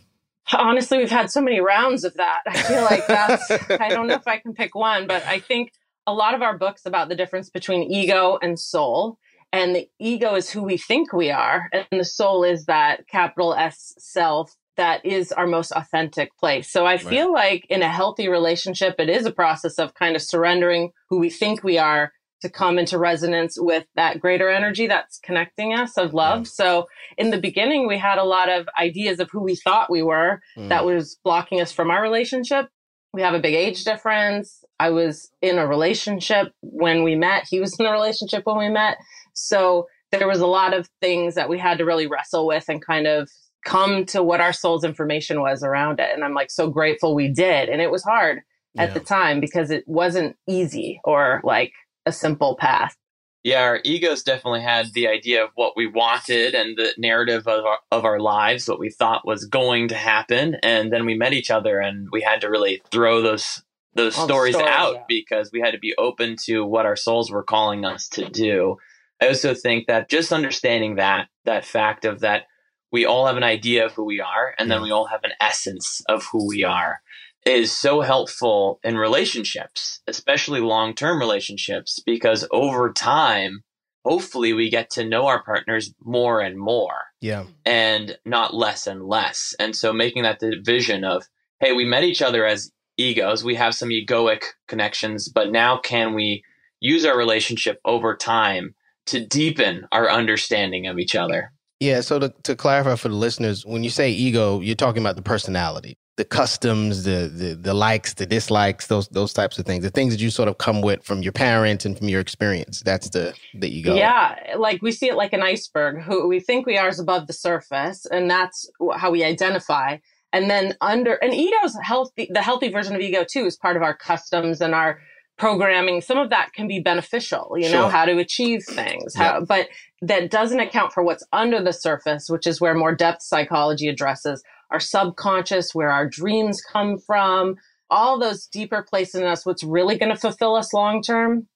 Honestly, 0.53 0.97
we've 0.97 1.09
had 1.09 1.31
so 1.31 1.41
many 1.41 1.59
rounds 1.59 2.03
of 2.03 2.13
that. 2.15 2.41
I 2.47 2.57
feel 2.61 2.83
like 2.83 3.07
that's, 3.07 3.49
I 3.69 3.89
don't 3.89 4.07
know 4.07 4.15
if 4.15 4.27
I 4.27 4.37
can 4.37 4.53
pick 4.53 4.75
one, 4.75 5.07
but 5.07 5.25
I 5.25 5.39
think 5.39 5.71
a 6.05 6.13
lot 6.13 6.33
of 6.33 6.41
our 6.41 6.57
books 6.57 6.85
about 6.85 7.09
the 7.09 7.15
difference 7.15 7.49
between 7.49 7.83
ego 7.91 8.37
and 8.41 8.59
soul. 8.59 9.17
And 9.51 9.75
the 9.75 9.89
ego 9.99 10.35
is 10.35 10.49
who 10.49 10.63
we 10.63 10.77
think 10.77 11.13
we 11.13 11.31
are, 11.31 11.69
and 11.71 11.85
the 11.91 12.03
soul 12.03 12.43
is 12.43 12.65
that 12.65 13.07
capital 13.07 13.53
S 13.53 13.93
self 13.97 14.53
that 14.77 15.05
is 15.05 15.31
our 15.31 15.47
most 15.47 15.71
authentic 15.71 16.35
place. 16.37 16.69
So 16.69 16.85
I 16.85 16.97
feel 16.97 17.31
right. 17.31 17.53
like 17.53 17.65
in 17.69 17.81
a 17.81 17.87
healthy 17.87 18.27
relationship, 18.27 18.95
it 18.99 19.09
is 19.09 19.25
a 19.25 19.31
process 19.31 19.79
of 19.79 19.93
kind 19.93 20.15
of 20.15 20.21
surrendering 20.21 20.91
who 21.09 21.19
we 21.19 21.29
think 21.29 21.63
we 21.63 21.77
are 21.77 22.11
to 22.41 22.49
come 22.49 22.77
into 22.77 22.97
resonance 22.97 23.57
with 23.59 23.85
that 23.95 24.19
greater 24.19 24.49
energy 24.49 24.87
that's 24.87 25.19
connecting 25.19 25.73
us 25.73 25.97
of 25.97 26.13
love. 26.13 26.39
Yeah. 26.39 26.51
So 26.51 26.87
in 27.17 27.31
the 27.31 27.39
beginning, 27.39 27.87
we 27.87 27.97
had 27.97 28.17
a 28.17 28.23
lot 28.23 28.49
of 28.49 28.67
ideas 28.79 29.19
of 29.19 29.29
who 29.31 29.41
we 29.41 29.55
thought 29.55 29.91
we 29.91 30.03
were 30.03 30.41
mm. 30.57 30.69
that 30.69 30.85
was 30.85 31.17
blocking 31.23 31.61
us 31.61 31.71
from 31.71 31.89
our 31.89 32.01
relationship. 32.01 32.67
We 33.13 33.21
have 33.21 33.33
a 33.33 33.39
big 33.39 33.55
age 33.55 33.83
difference. 33.83 34.63
I 34.79 34.89
was 34.89 35.31
in 35.41 35.57
a 35.57 35.65
relationship 35.65 36.51
when 36.61 37.03
we 37.03 37.15
met. 37.15 37.45
He 37.49 37.59
was 37.59 37.75
in 37.79 37.85
a 37.85 37.91
relationship 37.91 38.45
when 38.45 38.57
we 38.57 38.69
met. 38.69 38.97
So 39.33 39.87
there 40.11 40.27
was 40.27 40.39
a 40.39 40.47
lot 40.47 40.73
of 40.73 40.89
things 41.01 41.35
that 41.35 41.49
we 41.49 41.57
had 41.57 41.77
to 41.77 41.85
really 41.85 42.07
wrestle 42.07 42.45
with 42.45 42.65
and 42.67 42.85
kind 42.85 43.07
of 43.07 43.29
come 43.65 44.05
to 44.05 44.21
what 44.21 44.41
our 44.41 44.53
soul's 44.53 44.83
information 44.83 45.41
was 45.41 45.63
around 45.63 45.99
it. 45.99 46.11
And 46.13 46.23
I'm 46.23 46.33
like 46.33 46.51
so 46.51 46.69
grateful 46.69 47.15
we 47.15 47.27
did. 47.27 47.67
And 47.69 47.81
it 47.81 47.91
was 47.91 48.03
hard 48.03 48.41
at 48.77 48.89
yeah. 48.89 48.93
the 48.93 48.99
time 48.99 49.39
because 49.39 49.71
it 49.71 49.83
wasn't 49.87 50.35
easy 50.47 50.99
or 51.03 51.41
like 51.43 51.73
a 52.05 52.11
simple 52.11 52.55
path. 52.55 52.95
Yeah, 53.43 53.61
our 53.61 53.79
egos 53.83 54.23
definitely 54.23 54.61
had 54.61 54.93
the 54.93 55.07
idea 55.07 55.43
of 55.43 55.51
what 55.53 55.77
we 55.77 55.85
wanted 55.85 56.55
and 56.55 56.75
the 56.75 56.93
narrative 56.97 57.47
of 57.47 57.63
our, 57.63 57.77
of 57.91 58.03
our 58.03 58.19
lives, 58.19 58.67
what 58.67 58.79
we 58.79 58.89
thought 58.89 59.27
was 59.27 59.45
going 59.45 59.87
to 59.89 59.95
happen, 59.95 60.55
and 60.63 60.91
then 60.91 61.05
we 61.05 61.13
met 61.13 61.31
each 61.31 61.51
other, 61.51 61.79
and 61.79 62.07
we 62.11 62.21
had 62.21 62.41
to 62.41 62.49
really 62.49 62.81
throw 62.89 63.21
those 63.21 63.61
those 63.93 64.15
stories, 64.15 64.55
stories, 64.55 64.73
out 64.75 64.95
yeah. 64.95 65.03
because 65.07 65.51
we 65.53 65.61
had 65.61 65.71
to 65.71 65.77
be 65.77 65.93
open 65.97 66.35
to 66.45 66.65
what 66.65 66.87
our 66.87 66.95
souls 66.95 67.31
were 67.31 67.43
calling 67.43 67.85
us 67.85 68.09
to 68.09 68.27
do. 68.27 68.77
I 69.21 69.27
also 69.27 69.53
think 69.53 69.85
that 69.87 70.09
just 70.09 70.33
understanding 70.33 70.95
that 70.95 71.27
that 71.45 71.65
fact 71.65 72.03
of 72.03 72.21
that 72.21 72.47
we 72.91 73.05
all 73.05 73.27
have 73.27 73.37
an 73.37 73.43
idea 73.43 73.85
of 73.85 73.93
who 73.93 74.05
we 74.05 74.19
are, 74.19 74.55
and 74.57 74.71
then 74.71 74.79
mm. 74.79 74.85
we 74.85 74.91
all 74.91 75.05
have 75.05 75.23
an 75.23 75.33
essence 75.39 76.01
of 76.09 76.25
who 76.31 76.47
we 76.47 76.63
are 76.63 76.99
is 77.45 77.71
so 77.71 78.01
helpful 78.01 78.79
in 78.83 78.97
relationships, 78.97 80.01
especially 80.07 80.59
long 80.59 80.95
term 80.95 81.19
relationships, 81.19 81.99
because 82.05 82.47
over 82.51 82.91
time, 82.91 83.63
hopefully 84.03 84.53
we 84.53 84.69
get 84.69 84.89
to 84.91 85.07
know 85.07 85.27
our 85.27 85.43
partners 85.43 85.93
more 86.03 86.41
and 86.41 86.57
more. 86.57 86.97
Yeah. 87.21 87.45
And 87.65 88.17
not 88.25 88.53
less 88.53 88.87
and 88.87 89.03
less. 89.03 89.55
And 89.59 89.75
so 89.75 89.93
making 89.93 90.23
that 90.23 90.39
division 90.39 91.03
of, 91.03 91.23
hey, 91.59 91.73
we 91.73 91.85
met 91.85 92.03
each 92.03 92.21
other 92.21 92.45
as 92.45 92.71
egos, 92.97 93.43
we 93.43 93.55
have 93.55 93.75
some 93.75 93.89
egoic 93.89 94.43
connections, 94.67 95.29
but 95.29 95.51
now 95.51 95.77
can 95.77 96.13
we 96.13 96.43
use 96.79 97.05
our 97.05 97.17
relationship 97.17 97.79
over 97.85 98.15
time 98.15 98.75
to 99.07 99.25
deepen 99.25 99.87
our 99.91 100.09
understanding 100.09 100.87
of 100.87 100.97
each 100.97 101.15
other? 101.15 101.51
Yeah. 101.79 102.01
So 102.01 102.19
to, 102.19 102.33
to 102.43 102.55
clarify 102.55 102.95
for 102.95 103.09
the 103.09 103.15
listeners, 103.15 103.65
when 103.65 103.83
you 103.83 103.89
say 103.89 104.11
ego, 104.11 104.61
you're 104.61 104.75
talking 104.75 105.03
about 105.03 105.15
the 105.15 105.21
personality 105.21 105.97
the 106.17 106.25
customs, 106.25 107.03
the, 107.03 107.29
the 107.33 107.55
the 107.55 107.73
likes, 107.73 108.13
the 108.13 108.25
dislikes, 108.25 108.87
those 108.87 109.07
those 109.09 109.33
types 109.33 109.59
of 109.59 109.65
things, 109.65 109.83
the 109.83 109.89
things 109.89 110.13
that 110.13 110.21
you 110.21 110.29
sort 110.29 110.47
of 110.47 110.57
come 110.57 110.81
with 110.81 111.03
from 111.03 111.21
your 111.21 111.33
parents 111.33 111.85
and 111.85 111.97
from 111.97 112.07
your 112.07 112.21
experience. 112.21 112.81
That's 112.81 113.09
the 113.09 113.33
the 113.53 113.67
ego. 113.67 113.95
Yeah, 113.95 114.55
like 114.57 114.81
we 114.81 114.91
see 114.91 115.09
it 115.09 115.15
like 115.15 115.33
an 115.33 115.43
iceberg. 115.43 116.01
Who 116.01 116.27
we 116.27 116.39
think 116.39 116.65
we 116.65 116.77
are 116.77 116.87
is 116.87 116.99
above 116.99 117.27
the 117.27 117.33
surface, 117.33 118.05
and 118.05 118.29
that's 118.29 118.69
how 118.95 119.11
we 119.11 119.23
identify. 119.23 119.97
And 120.31 120.49
then 120.49 120.75
under 120.79 121.13
and 121.15 121.33
ego's 121.33 121.77
healthy, 121.81 122.29
the 122.31 122.41
healthy 122.41 122.69
version 122.69 122.95
of 122.95 123.01
ego 123.01 123.25
too 123.29 123.45
is 123.45 123.57
part 123.57 123.75
of 123.75 123.83
our 123.83 123.95
customs 123.95 124.61
and 124.61 124.73
our 124.73 125.01
programming. 125.37 125.99
Some 125.99 126.17
of 126.17 126.29
that 126.29 126.53
can 126.53 126.67
be 126.67 126.79
beneficial, 126.79 127.55
you 127.57 127.69
know, 127.69 127.83
sure. 127.83 127.89
how 127.89 128.05
to 128.05 128.17
achieve 128.19 128.63
things, 128.63 129.15
how, 129.15 129.41
but 129.41 129.67
that 130.01 130.31
doesn't 130.31 130.61
account 130.61 130.93
for 130.93 131.03
what's 131.03 131.25
under 131.33 131.61
the 131.61 131.73
surface, 131.73 132.29
which 132.29 132.47
is 132.47 132.61
where 132.61 132.73
more 132.73 132.95
depth 132.95 133.21
psychology 133.21 133.89
addresses 133.89 134.43
our 134.71 134.79
subconscious, 134.79 135.73
where 135.73 135.91
our 135.91 136.07
dreams 136.07 136.61
come 136.61 136.97
from, 136.97 137.55
all 137.89 138.19
those 138.19 138.47
deeper 138.47 138.83
places 138.83 139.21
in 139.21 139.27
us, 139.27 139.45
what's 139.45 139.63
really 139.63 139.97
going 139.97 140.13
to 140.13 140.19
fulfill 140.19 140.55
us 140.55 140.73
long 140.73 141.01
term, 141.01 141.47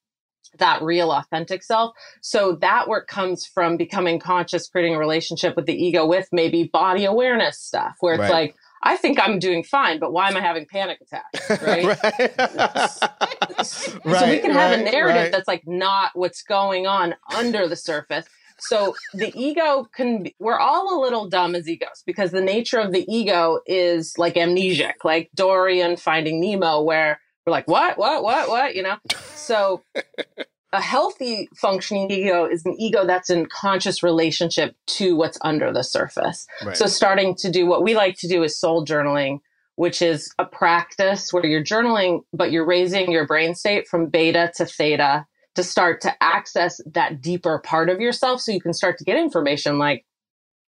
that 0.57 0.81
real 0.81 1.11
authentic 1.11 1.63
self. 1.63 1.95
So 2.21 2.57
that 2.61 2.87
work 2.87 3.07
comes 3.07 3.45
from 3.45 3.77
becoming 3.77 4.19
conscious, 4.19 4.67
creating 4.67 4.95
a 4.95 4.99
relationship 4.99 5.55
with 5.55 5.65
the 5.65 5.73
ego 5.73 6.05
with 6.05 6.27
maybe 6.31 6.69
body 6.71 7.05
awareness 7.05 7.59
stuff, 7.59 7.95
where 7.99 8.13
it's 8.13 8.21
right. 8.21 8.31
like, 8.31 8.55
I 8.81 8.95
think 8.95 9.19
I'm 9.19 9.39
doing 9.39 9.63
fine, 9.63 9.99
but 9.99 10.13
why 10.13 10.29
am 10.29 10.37
I 10.37 10.41
having 10.41 10.65
panic 10.65 10.99
attacks? 11.01 11.61
Right. 11.61 11.85
right. 11.85 13.65
so 13.65 13.99
right, 14.05 14.29
we 14.29 14.39
can 14.39 14.51
have 14.51 14.79
a 14.79 14.83
narrative 14.83 15.31
that's 15.31 15.47
like 15.47 15.63
not 15.65 16.11
what's 16.13 16.43
going 16.43 16.87
on 16.87 17.15
under 17.35 17.67
the 17.67 17.75
surface. 17.75 18.25
So 18.59 18.95
the 19.13 19.31
ego 19.35 19.87
can, 19.95 20.23
be, 20.23 20.35
we're 20.39 20.59
all 20.59 20.99
a 20.99 21.01
little 21.01 21.27
dumb 21.27 21.55
as 21.55 21.67
egos 21.67 22.03
because 22.05 22.31
the 22.31 22.41
nature 22.41 22.79
of 22.79 22.91
the 22.91 23.05
ego 23.13 23.59
is 23.65 24.17
like 24.17 24.35
amnesiac, 24.35 25.03
like 25.03 25.29
Dory 25.35 25.81
and 25.81 25.99
Finding 25.99 26.39
Nemo, 26.39 26.81
where 26.81 27.19
we're 27.45 27.51
like, 27.51 27.67
what, 27.67 27.97
what, 27.97 28.23
what, 28.23 28.49
what, 28.49 28.75
you 28.75 28.83
know? 28.83 28.97
So 29.35 29.81
a 30.71 30.81
healthy 30.81 31.49
functioning 31.55 32.11
ego 32.11 32.45
is 32.45 32.65
an 32.65 32.75
ego 32.79 33.05
that's 33.05 33.29
in 33.29 33.47
conscious 33.47 34.03
relationship 34.03 34.75
to 34.87 35.15
what's 35.15 35.37
under 35.41 35.73
the 35.73 35.83
surface. 35.83 36.45
Right. 36.63 36.77
So 36.77 36.85
starting 36.85 37.35
to 37.35 37.49
do 37.49 37.65
what 37.65 37.83
we 37.83 37.95
like 37.95 38.17
to 38.19 38.27
do 38.27 38.43
is 38.43 38.59
soul 38.59 38.85
journaling, 38.85 39.39
which 39.75 40.01
is 40.01 40.31
a 40.37 40.45
practice 40.45 41.33
where 41.33 41.45
you're 41.45 41.63
journaling, 41.63 42.21
but 42.33 42.51
you're 42.51 42.65
raising 42.65 43.11
your 43.11 43.25
brain 43.25 43.55
state 43.55 43.87
from 43.87 44.07
beta 44.07 44.51
to 44.57 44.65
theta 44.65 45.25
to 45.59 45.63
start 45.63 45.99
to 45.99 46.23
access 46.23 46.79
that 46.85 47.21
deeper 47.21 47.59
part 47.59 47.89
of 47.89 47.99
yourself 47.99 48.39
so 48.39 48.49
you 48.49 48.61
can 48.61 48.73
start 48.73 48.97
to 48.97 49.03
get 49.03 49.17
information 49.17 49.77
like 49.77 50.05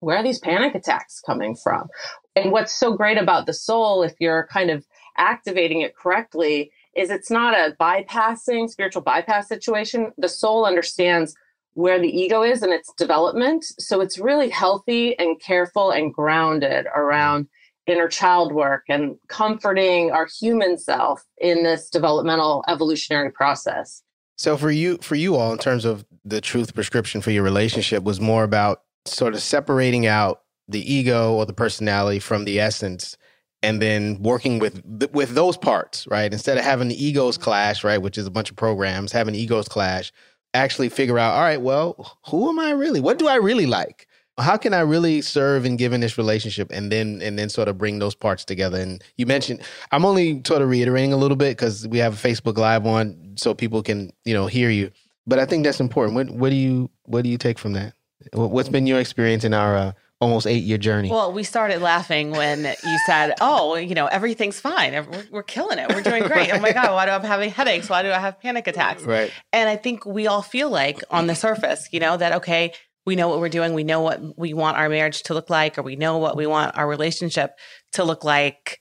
where 0.01 0.17
are 0.17 0.23
these 0.23 0.39
panic 0.39 0.75
attacks 0.75 1.21
coming 1.21 1.55
from? 1.55 1.89
And 2.35 2.53
what's 2.53 2.75
so 2.75 2.97
great 2.97 3.19
about 3.19 3.45
the 3.45 3.53
soul 3.53 4.03
if 4.03 4.15
you're 4.19 4.49
kind 4.51 4.71
of 4.71 4.87
activating 5.19 5.83
it 5.83 5.95
correctly 5.95 6.71
is 6.97 7.11
it's 7.11 7.31
not 7.31 7.53
a 7.53 7.77
bypassing 7.79 8.71
spiritual 8.71 9.03
bypass 9.03 9.47
situation. 9.47 10.13
The 10.17 10.29
soul 10.29 10.65
understands 10.65 11.35
where 11.75 12.01
the 12.01 12.09
ego 12.09 12.43
is 12.43 12.63
in 12.63 12.73
its 12.73 12.91
development. 12.95 13.67
So 13.79 14.01
it's 14.01 14.19
really 14.19 14.49
healthy 14.49 15.19
and 15.19 15.39
careful 15.39 15.91
and 15.91 16.15
grounded 16.15 16.87
around 16.97 17.47
inner 17.87 18.09
child 18.09 18.53
work 18.53 18.85
and 18.89 19.17
comforting 19.29 20.13
our 20.13 20.29
human 20.41 20.79
self 20.79 21.23
in 21.37 21.63
this 21.63 21.91
developmental 21.91 22.65
evolutionary 22.69 23.31
process 23.31 24.03
so 24.39 24.57
for 24.57 24.71
you, 24.71 24.99
for 25.03 25.17
you 25.17 25.37
all, 25.37 25.53
in 25.53 25.59
terms 25.59 25.85
of 25.85 26.05
the 26.25 26.41
truth 26.41 26.75
prescription 26.75 27.21
for 27.21 27.31
your 27.31 27.43
relationship, 27.43 28.05
was 28.05 28.21
more 28.21 28.45
about 28.45 28.83
sort 29.05 29.35
of 29.35 29.41
separating 29.41 30.07
out 30.07 30.43
the 30.69 30.93
ego 30.93 31.35
or 31.35 31.47
the 31.47 31.53
personality 31.53 32.19
from 32.19 32.45
the 32.45 32.61
essence, 32.61 33.17
and 33.63 33.83
then 33.83 34.23
working 34.23 34.59
with 34.59 34.83
with 35.13 35.31
those 35.31 35.57
parts, 35.57 36.07
right? 36.07 36.33
Instead 36.33 36.59
of 36.59 36.65
having 36.65 36.89
the 36.89 37.05
egos 37.05 37.39
clash, 37.39 37.85
right, 37.85 38.01
which 38.01 38.19
is 38.19 38.27
a 38.27 38.31
bunch 38.31 38.51
of 38.51 38.57
programs, 38.57 39.13
having 39.13 39.35
egos 39.35 39.69
clash, 39.69 40.13
actually 40.55 40.89
figure 40.89 41.19
out, 41.19 41.35
all 41.35 41.43
right, 41.43 41.61
well, 41.61 42.19
who 42.27 42.49
am 42.49 42.59
I 42.59 42.71
really? 42.71 43.01
What 43.01 43.19
do 43.19 43.29
I 43.29 43.37
really 43.37 43.67
like? 43.67 44.08
How 44.39 44.57
can 44.57 44.73
I 44.73 44.81
really 44.81 45.21
serve 45.21 45.65
and 45.65 45.79
give 45.79 45.93
in 45.93 46.01
this 46.01 46.17
relationship 46.17 46.71
and 46.73 46.91
then 46.91 47.21
and 47.23 47.39
then 47.39 47.49
sort 47.49 47.69
of 47.69 47.77
bring 47.79 47.99
those 47.99 48.15
parts 48.15 48.45
together? 48.45 48.79
And 48.79 49.03
you 49.17 49.27
mentioned 49.27 49.61
I'm 49.93 50.05
only 50.05 50.43
sort 50.47 50.63
of 50.63 50.69
reiterating 50.69 51.13
a 51.13 51.17
little 51.17 51.37
bit 51.37 51.57
because 51.57 51.87
we 51.89 51.99
have 51.99 52.15
a 52.15 52.29
Facebook 52.29 52.57
Live 52.59 52.87
on 52.87 53.35
so 53.37 53.55
people 53.55 53.83
can, 53.83 54.13
you 54.25 54.35
know, 54.35 54.47
hear 54.47 54.71
you. 54.71 54.91
But 55.27 55.39
I 55.39 55.45
think 55.45 55.65
that's 55.65 55.81
important. 55.81 56.15
What 56.15 56.31
what 56.31 56.51
do 56.51 56.57
you 56.57 56.91
what 57.05 57.23
do 57.23 57.29
you 57.31 57.39
take 57.39 57.59
from 57.59 57.73
that? 57.75 57.95
What's 58.33 58.69
been 58.69 58.87
your 58.87 58.99
experience 58.99 59.45
in 59.45 59.55
our 59.55 59.77
uh, 59.77 59.93
almost 60.21 60.47
eight 60.47 60.65
year 60.65 60.79
journey? 60.79 61.11
Well, 61.11 61.33
we 61.33 61.43
started 61.45 61.81
laughing 61.81 62.33
when 62.33 62.65
you 62.65 62.99
said, 63.07 63.35
"Oh, 63.41 63.75
you 63.77 63.95
know, 63.95 64.07
everything's 64.07 64.59
fine. 64.61 64.93
We're, 64.93 65.25
we're 65.31 65.43
killing 65.43 65.79
it. 65.79 65.89
We're 65.95 66.03
doing 66.03 66.23
great. 66.27 66.51
right. 66.51 66.55
Oh 66.55 66.61
my 66.61 66.73
god, 66.73 66.93
why 66.93 67.07
do 67.07 67.13
I 67.13 67.27
have 67.27 67.53
headaches? 67.53 67.89
Why 67.89 68.03
do 68.03 68.11
I 68.11 68.19
have 68.19 68.41
panic 68.41 68.67
attacks?" 68.67 69.03
Right. 69.03 69.31
And 69.53 69.69
I 69.69 69.77
think 69.77 70.05
we 70.05 70.27
all 70.27 70.43
feel 70.43 70.71
like 70.71 71.03
on 71.11 71.27
the 71.27 71.35
surface, 71.35 71.89
you 71.93 72.01
know, 72.01 72.17
that 72.17 72.33
okay, 72.35 72.73
we 73.09 73.17
know 73.17 73.29
what 73.29 73.41
we're 73.41 73.49
doing. 73.49 73.73
We 73.73 73.85
know 73.85 74.03
what 74.03 74.39
we 74.39 74.53
want 74.53 74.77
our 74.77 74.91
marriage 74.91 75.23
to 75.25 75.35
look 75.35 75.49
like, 75.49 75.79
or 75.79 75.83
we 75.83 75.97
know 75.97 76.19
what 76.19 76.37
we 76.37 76.47
want 76.47 76.77
our 76.77 76.87
relationship 76.87 77.53
to 77.93 78.05
look 78.05 78.23
like. 78.23 78.81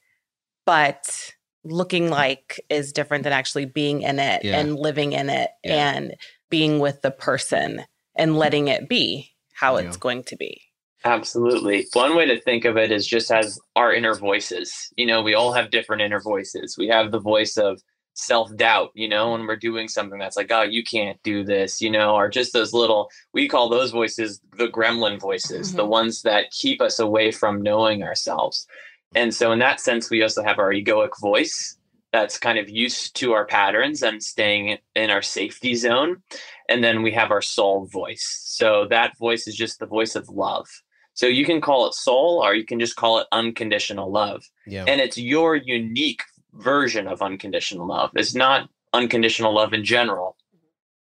But 0.66 1.32
looking 1.64 2.10
like 2.10 2.60
is 2.70 2.92
different 2.92 3.24
than 3.24 3.32
actually 3.32 3.66
being 3.66 4.02
in 4.02 4.20
it 4.20 4.44
yeah. 4.44 4.60
and 4.60 4.76
living 4.76 5.14
in 5.14 5.30
it 5.30 5.50
yeah. 5.64 5.94
and 5.94 6.14
being 6.50 6.80
with 6.80 7.02
the 7.02 7.12
person 7.12 7.86
and 8.16 8.38
letting 8.38 8.68
it 8.68 8.90
be 8.90 9.32
how 9.54 9.78
yeah. 9.78 9.86
it's 9.86 9.96
going 9.96 10.24
to 10.24 10.36
be. 10.36 10.62
Absolutely. 11.06 11.88
One 11.94 12.18
way 12.18 12.26
to 12.26 12.42
think 12.42 12.66
of 12.66 12.76
it 12.76 12.92
is 12.92 13.08
just 13.08 13.32
as 13.32 13.58
our 13.78 13.94
inner 13.94 14.14
voices. 14.14 14.90
You 14.98 15.06
know, 15.06 15.22
we 15.22 15.36
all 15.36 15.54
have 15.54 15.72
different 15.72 16.02
inner 16.02 16.20
voices. 16.20 16.76
We 16.78 16.88
have 16.88 17.12
the 17.12 17.20
voice 17.20 17.56
of 17.56 17.82
self 18.18 18.54
doubt, 18.56 18.90
you 18.96 19.08
know, 19.08 19.32
when 19.32 19.46
we're 19.46 19.56
doing 19.56 19.88
something 19.88 20.18
that's 20.18 20.36
like, 20.36 20.52
oh, 20.52 20.64
you 20.64 20.84
can't 20.84 21.22
do 21.24 21.44
this, 21.44 21.80
you 21.80 21.90
know, 21.90 22.16
or 22.16 22.30
just 22.30 22.52
those 22.52 22.74
little, 22.74 23.10
we 23.34 23.48
call 23.48 23.70
those 23.70 23.92
voices 23.92 24.42
the 24.58 24.68
gremlin 24.68 25.20
voices, 25.20 25.70
mm-hmm. 25.70 25.78
the 25.78 25.86
ones 25.86 26.24
that 26.24 26.52
keep 26.52 26.82
us 26.82 27.00
away 27.00 27.32
from 27.32 27.62
knowing 27.62 28.04
ourselves. 28.04 28.68
And 29.16 29.34
so, 29.34 29.52
in 29.52 29.60
that 29.60 29.80
sense, 29.80 30.10
we 30.10 30.22
also 30.24 30.44
have 30.44 30.60
our 30.60 30.72
egoic 30.72 31.12
voice 31.22 31.78
that's 32.12 32.38
kind 32.40 32.58
of 32.58 32.70
used 32.70 33.16
to 33.18 33.34
our 33.34 33.46
patterns 33.46 34.02
and 34.02 34.22
staying 34.22 34.78
in 34.96 35.10
our 35.10 35.22
safety 35.22 35.76
zone. 35.76 36.24
And 36.70 36.84
then 36.84 37.04
we 37.04 37.12
have 37.12 37.32
our 37.32 37.42
soul 37.42 37.86
voice. 37.86 38.42
So, 38.46 38.88
that 38.90 39.18
voice 39.18 39.48
is 39.48 39.56
just 39.56 39.80
the 39.80 39.86
voice 39.86 40.16
of 40.16 40.28
love. 40.28 40.68
So, 41.14 41.28
you 41.28 41.46
can 41.46 41.62
call 41.62 41.88
it 41.88 41.94
soul 41.94 42.42
or 42.44 42.56
you 42.56 42.66
can 42.66 42.80
just 42.80 42.96
call 42.96 43.20
it 43.20 43.28
unconditional 43.32 44.12
love. 44.12 44.44
Yeah. 44.66 44.86
And 44.88 45.00
it's 45.00 45.18
your 45.18 45.56
unique 45.56 46.24
version 46.54 47.08
of 47.08 47.22
unconditional 47.22 47.88
love. 47.88 48.12
It's 48.16 48.36
not 48.36 48.70
unconditional 48.94 49.54
love 49.54 49.74
in 49.74 49.84
general, 49.84 50.36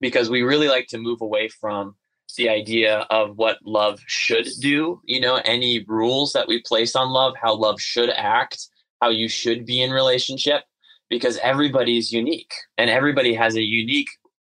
because 0.00 0.28
we 0.30 0.42
really 0.42 0.68
like 0.68 0.88
to 0.88 0.98
move 0.98 1.20
away 1.20 1.48
from 1.48 1.94
the 2.36 2.48
idea 2.48 3.06
of 3.10 3.36
what 3.36 3.58
love 3.64 4.00
should 4.06 4.48
do, 4.60 5.00
you 5.04 5.20
know, 5.20 5.40
any 5.44 5.84
rules 5.86 6.32
that 6.32 6.48
we 6.48 6.60
place 6.62 6.96
on 6.96 7.10
love, 7.10 7.34
how 7.40 7.54
love 7.54 7.80
should 7.80 8.10
act, 8.10 8.68
how 9.00 9.10
you 9.10 9.28
should 9.28 9.64
be 9.64 9.82
in 9.82 9.90
relationship, 9.90 10.64
because 11.08 11.38
everybody's 11.38 12.12
unique 12.12 12.52
and 12.76 12.90
everybody 12.90 13.34
has 13.34 13.54
a 13.54 13.62
unique 13.62 14.08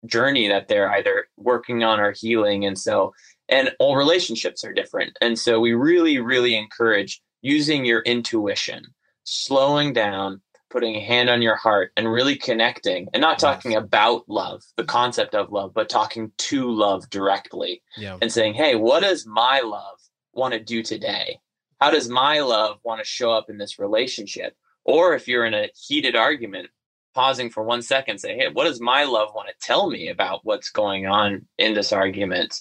journey 0.07 0.49
that 0.49 0.69
they're 0.69 0.93
either 0.93 1.27
working 1.37 1.83
on 1.83 1.99
or 1.99 2.13
healing. 2.13 2.67
And 2.67 2.79
so, 2.79 3.13
and 3.49 3.75
all 3.79 3.97
relationships 3.97 4.65
are 4.65 4.73
different. 4.73 5.17
And 5.21 5.39
so 5.39 5.59
we 5.59 5.73
really, 5.73 6.19
really 6.19 6.55
encourage 6.55 7.21
using 7.41 7.85
your 7.85 8.03
intuition, 8.03 8.85
slowing 9.25 9.93
down, 9.93 10.41
putting 10.73 10.97
a 10.97 11.05
hand 11.05 11.29
on 11.29 11.43
your 11.43 11.55
heart 11.55 11.93
and 11.97 12.11
really 12.11 12.35
connecting 12.35 13.07
and 13.13 13.21
not 13.21 13.39
talking 13.39 13.77
about 13.77 14.29
love, 14.29 14.63
the 14.77 14.85
concept 14.85 15.35
of 15.35 15.53
love, 15.53 15.73
but 15.75 15.89
talking 15.89 16.33
to 16.39 16.71
love 16.71 17.09
directly 17.11 17.83
yeah. 17.97 18.17
and 18.23 18.33
saying, 18.33 18.55
Hey, 18.55 18.75
what 18.75 19.03
does 19.03 19.27
my 19.27 19.61
love 19.61 19.99
want 20.33 20.55
to 20.55 20.61
do 20.61 20.83
today? 20.83 21.39
How 21.81 21.91
does 21.91 22.09
my 22.09 22.41
love 22.41 22.79
want 22.85 23.01
to 23.01 23.05
show 23.05 23.31
up 23.31 23.51
in 23.51 23.59
this 23.59 23.79
relationship? 23.79 24.57
Or 24.85 25.15
if 25.15 25.29
you're 25.29 25.45
in 25.45 25.55
a 25.55 25.69
heated 25.87 26.17
argument, 26.17 26.69
pausing 27.15 27.51
for 27.51 27.63
one 27.63 27.83
second, 27.83 28.19
say, 28.19 28.37
Hey, 28.37 28.49
what 28.51 28.65
does 28.65 28.81
my 28.81 29.05
love 29.05 29.29
want 29.35 29.49
to 29.49 29.55
tell 29.61 29.91
me 29.91 30.09
about 30.09 30.41
what's 30.45 30.71
going 30.71 31.07
on 31.07 31.47
in 31.59 31.75
this 31.75 31.93
argument? 31.93 32.61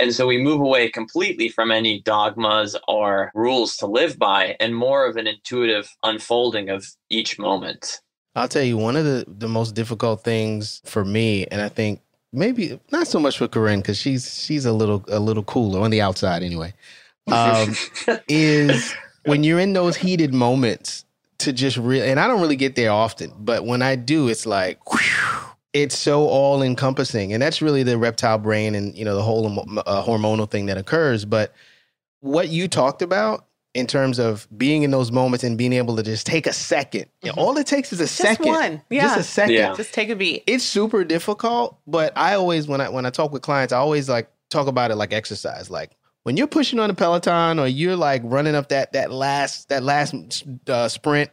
And 0.00 0.14
so 0.14 0.26
we 0.26 0.38
move 0.38 0.60
away 0.60 0.88
completely 0.88 1.48
from 1.48 1.70
any 1.70 2.00
dogmas 2.00 2.76
or 2.88 3.30
rules 3.34 3.76
to 3.76 3.86
live 3.86 4.18
by 4.18 4.56
and 4.58 4.74
more 4.74 5.06
of 5.06 5.16
an 5.16 5.26
intuitive 5.26 5.94
unfolding 6.02 6.70
of 6.70 6.86
each 7.10 7.38
moment. 7.38 8.00
I'll 8.34 8.48
tell 8.48 8.62
you, 8.62 8.76
one 8.76 8.96
of 8.96 9.04
the, 9.04 9.24
the 9.26 9.48
most 9.48 9.74
difficult 9.74 10.22
things 10.22 10.80
for 10.84 11.04
me, 11.04 11.46
and 11.46 11.60
I 11.60 11.68
think 11.68 12.00
maybe 12.32 12.78
not 12.92 13.08
so 13.08 13.18
much 13.18 13.38
for 13.38 13.48
Corinne, 13.48 13.80
because 13.80 13.98
she's 13.98 14.42
she's 14.44 14.64
a 14.64 14.72
little 14.72 15.04
a 15.08 15.18
little 15.18 15.42
cooler 15.42 15.80
on 15.80 15.90
the 15.90 16.00
outside 16.00 16.42
anyway, 16.42 16.72
um, 17.30 17.74
is 18.28 18.94
when 19.24 19.42
you're 19.42 19.58
in 19.58 19.72
those 19.72 19.96
heated 19.96 20.32
moments 20.32 21.04
to 21.38 21.52
just 21.52 21.76
really 21.76 22.08
and 22.08 22.20
I 22.20 22.28
don't 22.28 22.40
really 22.40 22.56
get 22.56 22.76
there 22.76 22.92
often, 22.92 23.32
but 23.38 23.66
when 23.66 23.82
I 23.82 23.96
do, 23.96 24.28
it's 24.28 24.46
like 24.46 24.78
whew, 24.90 25.49
it's 25.72 25.96
so 25.96 26.26
all 26.26 26.62
encompassing 26.62 27.32
and 27.32 27.40
that's 27.42 27.62
really 27.62 27.82
the 27.82 27.96
reptile 27.96 28.38
brain 28.38 28.74
and 28.74 28.96
you 28.96 29.04
know 29.04 29.14
the 29.14 29.22
whole 29.22 29.46
uh, 29.86 30.04
hormonal 30.04 30.50
thing 30.50 30.66
that 30.66 30.78
occurs. 30.78 31.24
But 31.24 31.52
what 32.20 32.48
you 32.48 32.68
talked 32.68 33.02
about 33.02 33.46
in 33.72 33.86
terms 33.86 34.18
of 34.18 34.48
being 34.56 34.82
in 34.82 34.90
those 34.90 35.12
moments 35.12 35.44
and 35.44 35.56
being 35.56 35.72
able 35.72 35.94
to 35.94 36.02
just 36.02 36.26
take 36.26 36.48
a 36.48 36.50
2nd 36.50 37.06
mm-hmm. 37.22 37.38
all 37.38 37.56
it 37.56 37.68
takes 37.68 37.92
is 37.92 38.00
a 38.00 38.04
just 38.04 38.16
second. 38.16 38.46
one. 38.46 38.82
Yeah. 38.90 39.02
just 39.02 39.20
a 39.20 39.22
second. 39.22 39.54
Yeah. 39.54 39.74
just 39.74 39.94
take 39.94 40.08
a 40.08 40.16
beat. 40.16 40.42
It's 40.46 40.64
super 40.64 41.04
difficult 41.04 41.78
but 41.86 42.12
i 42.16 42.34
always 42.34 42.66
when 42.66 42.80
i 42.80 42.88
when 42.88 43.06
i 43.06 43.10
talk 43.10 43.30
with 43.32 43.42
clients 43.42 43.72
i 43.72 43.76
always 43.76 44.08
like 44.08 44.28
talk 44.50 44.66
about 44.66 44.90
it 44.90 44.96
like 44.96 45.12
exercise. 45.12 45.70
Like 45.70 45.96
when 46.24 46.36
you're 46.36 46.46
pushing 46.46 46.78
on 46.78 46.90
a 46.90 46.94
peloton 46.94 47.58
or 47.58 47.66
you're 47.66 47.96
like 47.96 48.22
running 48.24 48.54
up 48.54 48.68
that 48.68 48.92
that 48.92 49.10
last 49.10 49.68
that 49.70 49.82
last 49.82 50.44
uh, 50.68 50.88
sprint 50.88 51.30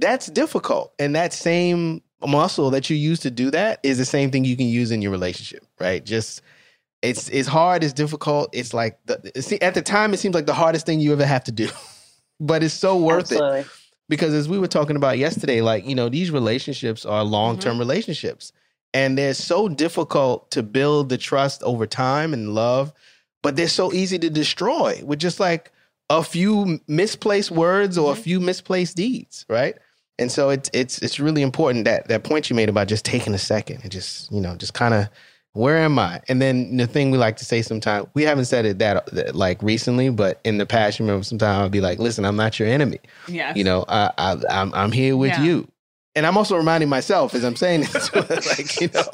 that's 0.00 0.26
difficult. 0.26 0.92
And 1.00 1.16
that 1.16 1.32
same 1.32 2.02
muscle 2.26 2.70
that 2.70 2.90
you 2.90 2.96
use 2.96 3.20
to 3.20 3.30
do 3.30 3.50
that 3.50 3.80
is 3.82 3.98
the 3.98 4.04
same 4.04 4.30
thing 4.30 4.44
you 4.44 4.56
can 4.56 4.66
use 4.66 4.90
in 4.90 5.02
your 5.02 5.12
relationship, 5.12 5.64
right? 5.78 6.04
Just 6.04 6.42
it's 7.02 7.28
it's 7.28 7.48
hard, 7.48 7.84
it's 7.84 7.92
difficult. 7.92 8.50
It's 8.52 8.74
like 8.74 8.98
the, 9.06 9.58
at 9.62 9.74
the 9.74 9.82
time 9.82 10.12
it 10.12 10.18
seems 10.18 10.34
like 10.34 10.46
the 10.46 10.54
hardest 10.54 10.86
thing 10.86 11.00
you 11.00 11.12
ever 11.12 11.26
have 11.26 11.44
to 11.44 11.52
do, 11.52 11.68
but 12.40 12.62
it's 12.62 12.74
so 12.74 12.96
worth 12.96 13.30
Absolutely. 13.32 13.60
it 13.60 13.66
because 14.08 14.32
as 14.32 14.48
we 14.48 14.58
were 14.58 14.68
talking 14.68 14.96
about 14.96 15.18
yesterday, 15.18 15.60
like, 15.60 15.86
you 15.86 15.94
know, 15.94 16.08
these 16.08 16.30
relationships 16.30 17.04
are 17.04 17.22
long 17.24 17.58
term 17.58 17.72
mm-hmm. 17.72 17.80
relationships 17.80 18.52
and 18.94 19.18
they're 19.18 19.34
so 19.34 19.68
difficult 19.68 20.50
to 20.52 20.62
build 20.62 21.10
the 21.10 21.18
trust 21.18 21.62
over 21.62 21.86
time 21.86 22.32
and 22.32 22.54
love, 22.54 22.92
but 23.42 23.56
they're 23.56 23.68
so 23.68 23.92
easy 23.92 24.18
to 24.18 24.30
destroy 24.30 25.00
with 25.04 25.18
just 25.18 25.38
like 25.38 25.70
a 26.10 26.24
few 26.24 26.80
misplaced 26.88 27.50
words 27.50 27.98
or 27.98 28.10
mm-hmm. 28.12 28.20
a 28.20 28.22
few 28.22 28.40
misplaced 28.40 28.96
deeds, 28.96 29.44
right? 29.48 29.76
And 30.18 30.32
so 30.32 30.50
it's 30.50 30.70
it's 30.72 30.98
it's 30.98 31.20
really 31.20 31.42
important 31.42 31.84
that 31.84 32.08
that 32.08 32.24
point 32.24 32.50
you 32.50 32.56
made 32.56 32.68
about 32.68 32.88
just 32.88 33.04
taking 33.04 33.34
a 33.34 33.38
second 33.38 33.80
and 33.82 33.90
just 33.90 34.30
you 34.32 34.40
know 34.40 34.56
just 34.56 34.74
kind 34.74 34.94
of 34.94 35.08
where 35.58 35.78
am 35.78 35.98
I? 35.98 36.20
And 36.28 36.40
then 36.40 36.76
the 36.76 36.86
thing 36.86 37.10
we 37.10 37.18
like 37.18 37.36
to 37.38 37.44
say 37.44 37.62
sometimes, 37.62 38.06
we 38.14 38.22
haven't 38.22 38.44
said 38.44 38.64
it 38.64 38.78
that, 38.78 39.06
that 39.06 39.34
like 39.34 39.60
recently, 39.60 40.08
but 40.08 40.40
in 40.44 40.58
the 40.58 40.66
past, 40.66 40.98
you 40.98 41.04
remember 41.04 41.24
sometimes 41.24 41.58
I'll 41.58 41.68
be 41.68 41.80
like, 41.80 41.98
listen, 41.98 42.24
I'm 42.24 42.36
not 42.36 42.60
your 42.60 42.68
enemy. 42.68 43.00
Yeah. 43.26 43.54
You 43.56 43.64
know, 43.64 43.84
I, 43.88 44.12
I, 44.18 44.32
am 44.32 44.42
I'm, 44.50 44.74
I'm 44.74 44.92
here 44.92 45.16
with 45.16 45.32
yeah. 45.32 45.42
you. 45.42 45.68
And 46.14 46.26
I'm 46.26 46.36
also 46.36 46.56
reminding 46.56 46.88
myself 46.88 47.34
as 47.34 47.44
I'm 47.44 47.56
saying 47.56 47.82
it, 47.84 47.94
like, 48.14 48.80
you 48.80 48.88
know, 48.88 49.04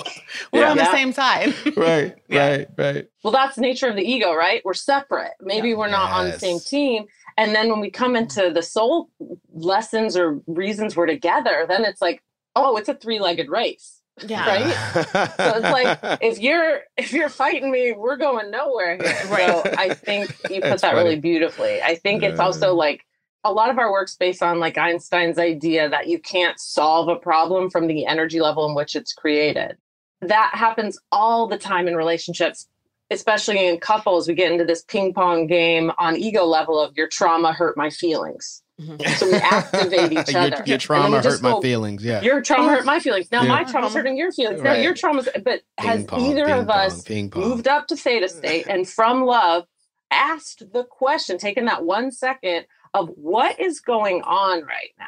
we're 0.52 0.61
yeah. 0.61 0.70
on 0.70 0.76
the 0.76 0.90
same 0.90 1.12
side. 1.12 1.54
right, 1.76 2.14
yeah. 2.28 2.49
right, 2.49 2.68
right. 2.78 3.08
Well, 3.23 3.32
that's 3.32 3.56
the 3.56 3.61
nature 3.62 3.88
of 3.88 3.96
the 3.96 4.02
ego, 4.02 4.34
right? 4.34 4.62
We're 4.64 4.75
separate. 4.75 5.32
Maybe 5.40 5.75
we're 5.75 5.90
not 5.90 6.11
yes. 6.11 6.14
on 6.14 6.30
the 6.30 6.38
same 6.38 6.61
team. 6.61 7.06
And 7.36 7.54
then 7.54 7.68
when 7.68 7.80
we 7.80 7.90
come 7.90 8.14
into 8.16 8.50
the 8.54 8.62
soul 8.62 9.10
lessons 9.52 10.16
or 10.16 10.40
reasons 10.46 10.96
we're 10.96 11.06
together, 11.06 11.66
then 11.68 11.84
it's 11.84 12.00
like, 12.00 12.22
oh, 12.54 12.76
it's 12.76 12.88
a 12.88 12.94
three 12.94 13.18
legged 13.18 13.48
race 13.48 14.02
yeah. 14.22 14.46
Right. 14.46 15.06
so 15.36 15.52
it's 15.56 15.62
like 15.62 15.98
if 16.22 16.38
you're 16.38 16.80
if 16.96 17.12
you're 17.12 17.28
fighting 17.28 17.70
me, 17.70 17.92
we're 17.92 18.16
going 18.16 18.50
nowhere 18.50 18.96
here. 18.96 19.26
Right. 19.28 19.48
So 19.48 19.74
I 19.76 19.94
think 19.94 20.30
you 20.50 20.60
put 20.60 20.80
that 20.80 20.80
funny. 20.80 20.96
really 20.96 21.20
beautifully. 21.20 21.82
I 21.82 21.96
think 21.96 22.22
it's 22.22 22.38
also 22.38 22.74
like 22.74 23.04
a 23.42 23.52
lot 23.52 23.70
of 23.70 23.78
our 23.78 23.90
work's 23.90 24.16
based 24.16 24.42
on 24.42 24.60
like 24.60 24.78
Einstein's 24.78 25.38
idea 25.38 25.88
that 25.88 26.06
you 26.06 26.18
can't 26.18 26.58
solve 26.58 27.08
a 27.08 27.16
problem 27.16 27.70
from 27.70 27.88
the 27.88 28.06
energy 28.06 28.40
level 28.40 28.66
in 28.68 28.74
which 28.74 28.96
it's 28.96 29.12
created. 29.12 29.76
That 30.20 30.52
happens 30.54 30.98
all 31.12 31.46
the 31.46 31.58
time 31.58 31.86
in 31.86 31.96
relationships, 31.96 32.68
especially 33.14 33.66
in 33.66 33.78
couples. 33.78 34.28
We 34.28 34.35
get 34.35 34.52
into 34.52 34.64
this 34.64 34.83
ping 34.83 35.14
pong 35.14 35.47
game 35.47 35.90
on 35.99 36.16
ego 36.16 36.44
level 36.44 36.80
of 36.80 36.97
your 36.97 37.09
trauma 37.09 37.52
hurt 37.52 37.76
my 37.76 37.90
feelings. 37.90 38.62
Mm-hmm. 38.80 39.09
So 39.14 39.26
we 39.26 39.35
activate 39.35 40.12
each 40.28 40.35
other. 40.35 40.56
Your, 40.56 40.66
your 40.66 40.78
trauma 40.78 41.23
hurt 41.23 41.40
go, 41.40 41.54
my 41.54 41.61
feelings. 41.61 42.04
Yeah. 42.04 42.21
Your 42.23 42.42
trauma 42.42 42.71
hurt 42.71 42.85
my 42.85 42.99
feelings. 43.00 43.30
Now 43.30 43.42
yeah. 43.42 43.49
my 43.49 43.64
trauma's 43.64 43.94
hurting 43.94 44.16
your 44.16 44.33
feelings. 44.33 44.62
Now 44.62 44.71
right. 44.71 44.83
your 44.83 44.94
trauma's. 44.94 45.28
But 45.44 45.62
ping 45.78 45.88
has 45.88 46.04
pong, 46.04 46.21
either 46.21 46.49
of 46.49 46.66
pong, 46.66 46.76
us 46.76 47.09
moved 47.09 47.68
up 47.68 47.87
to 47.88 47.97
theta 47.97 48.28
state 48.28 48.66
and 48.68 48.88
from 48.88 49.25
love 49.25 49.64
asked 50.11 50.73
the 50.73 50.85
question, 50.85 51.38
taken 51.38 51.66
that 51.66 51.85
one 51.85 52.11
second 52.11 52.66
of 52.94 53.09
what 53.16 53.61
is 53.61 53.80
going 53.80 54.23
on 54.23 54.62
right 54.64 54.92
now? 54.99 55.06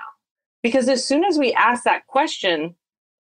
Because 0.63 0.89
as 0.89 1.05
soon 1.05 1.25
as 1.25 1.39
we 1.39 1.53
ask 1.53 1.85
that 1.85 2.07
question 2.07 2.75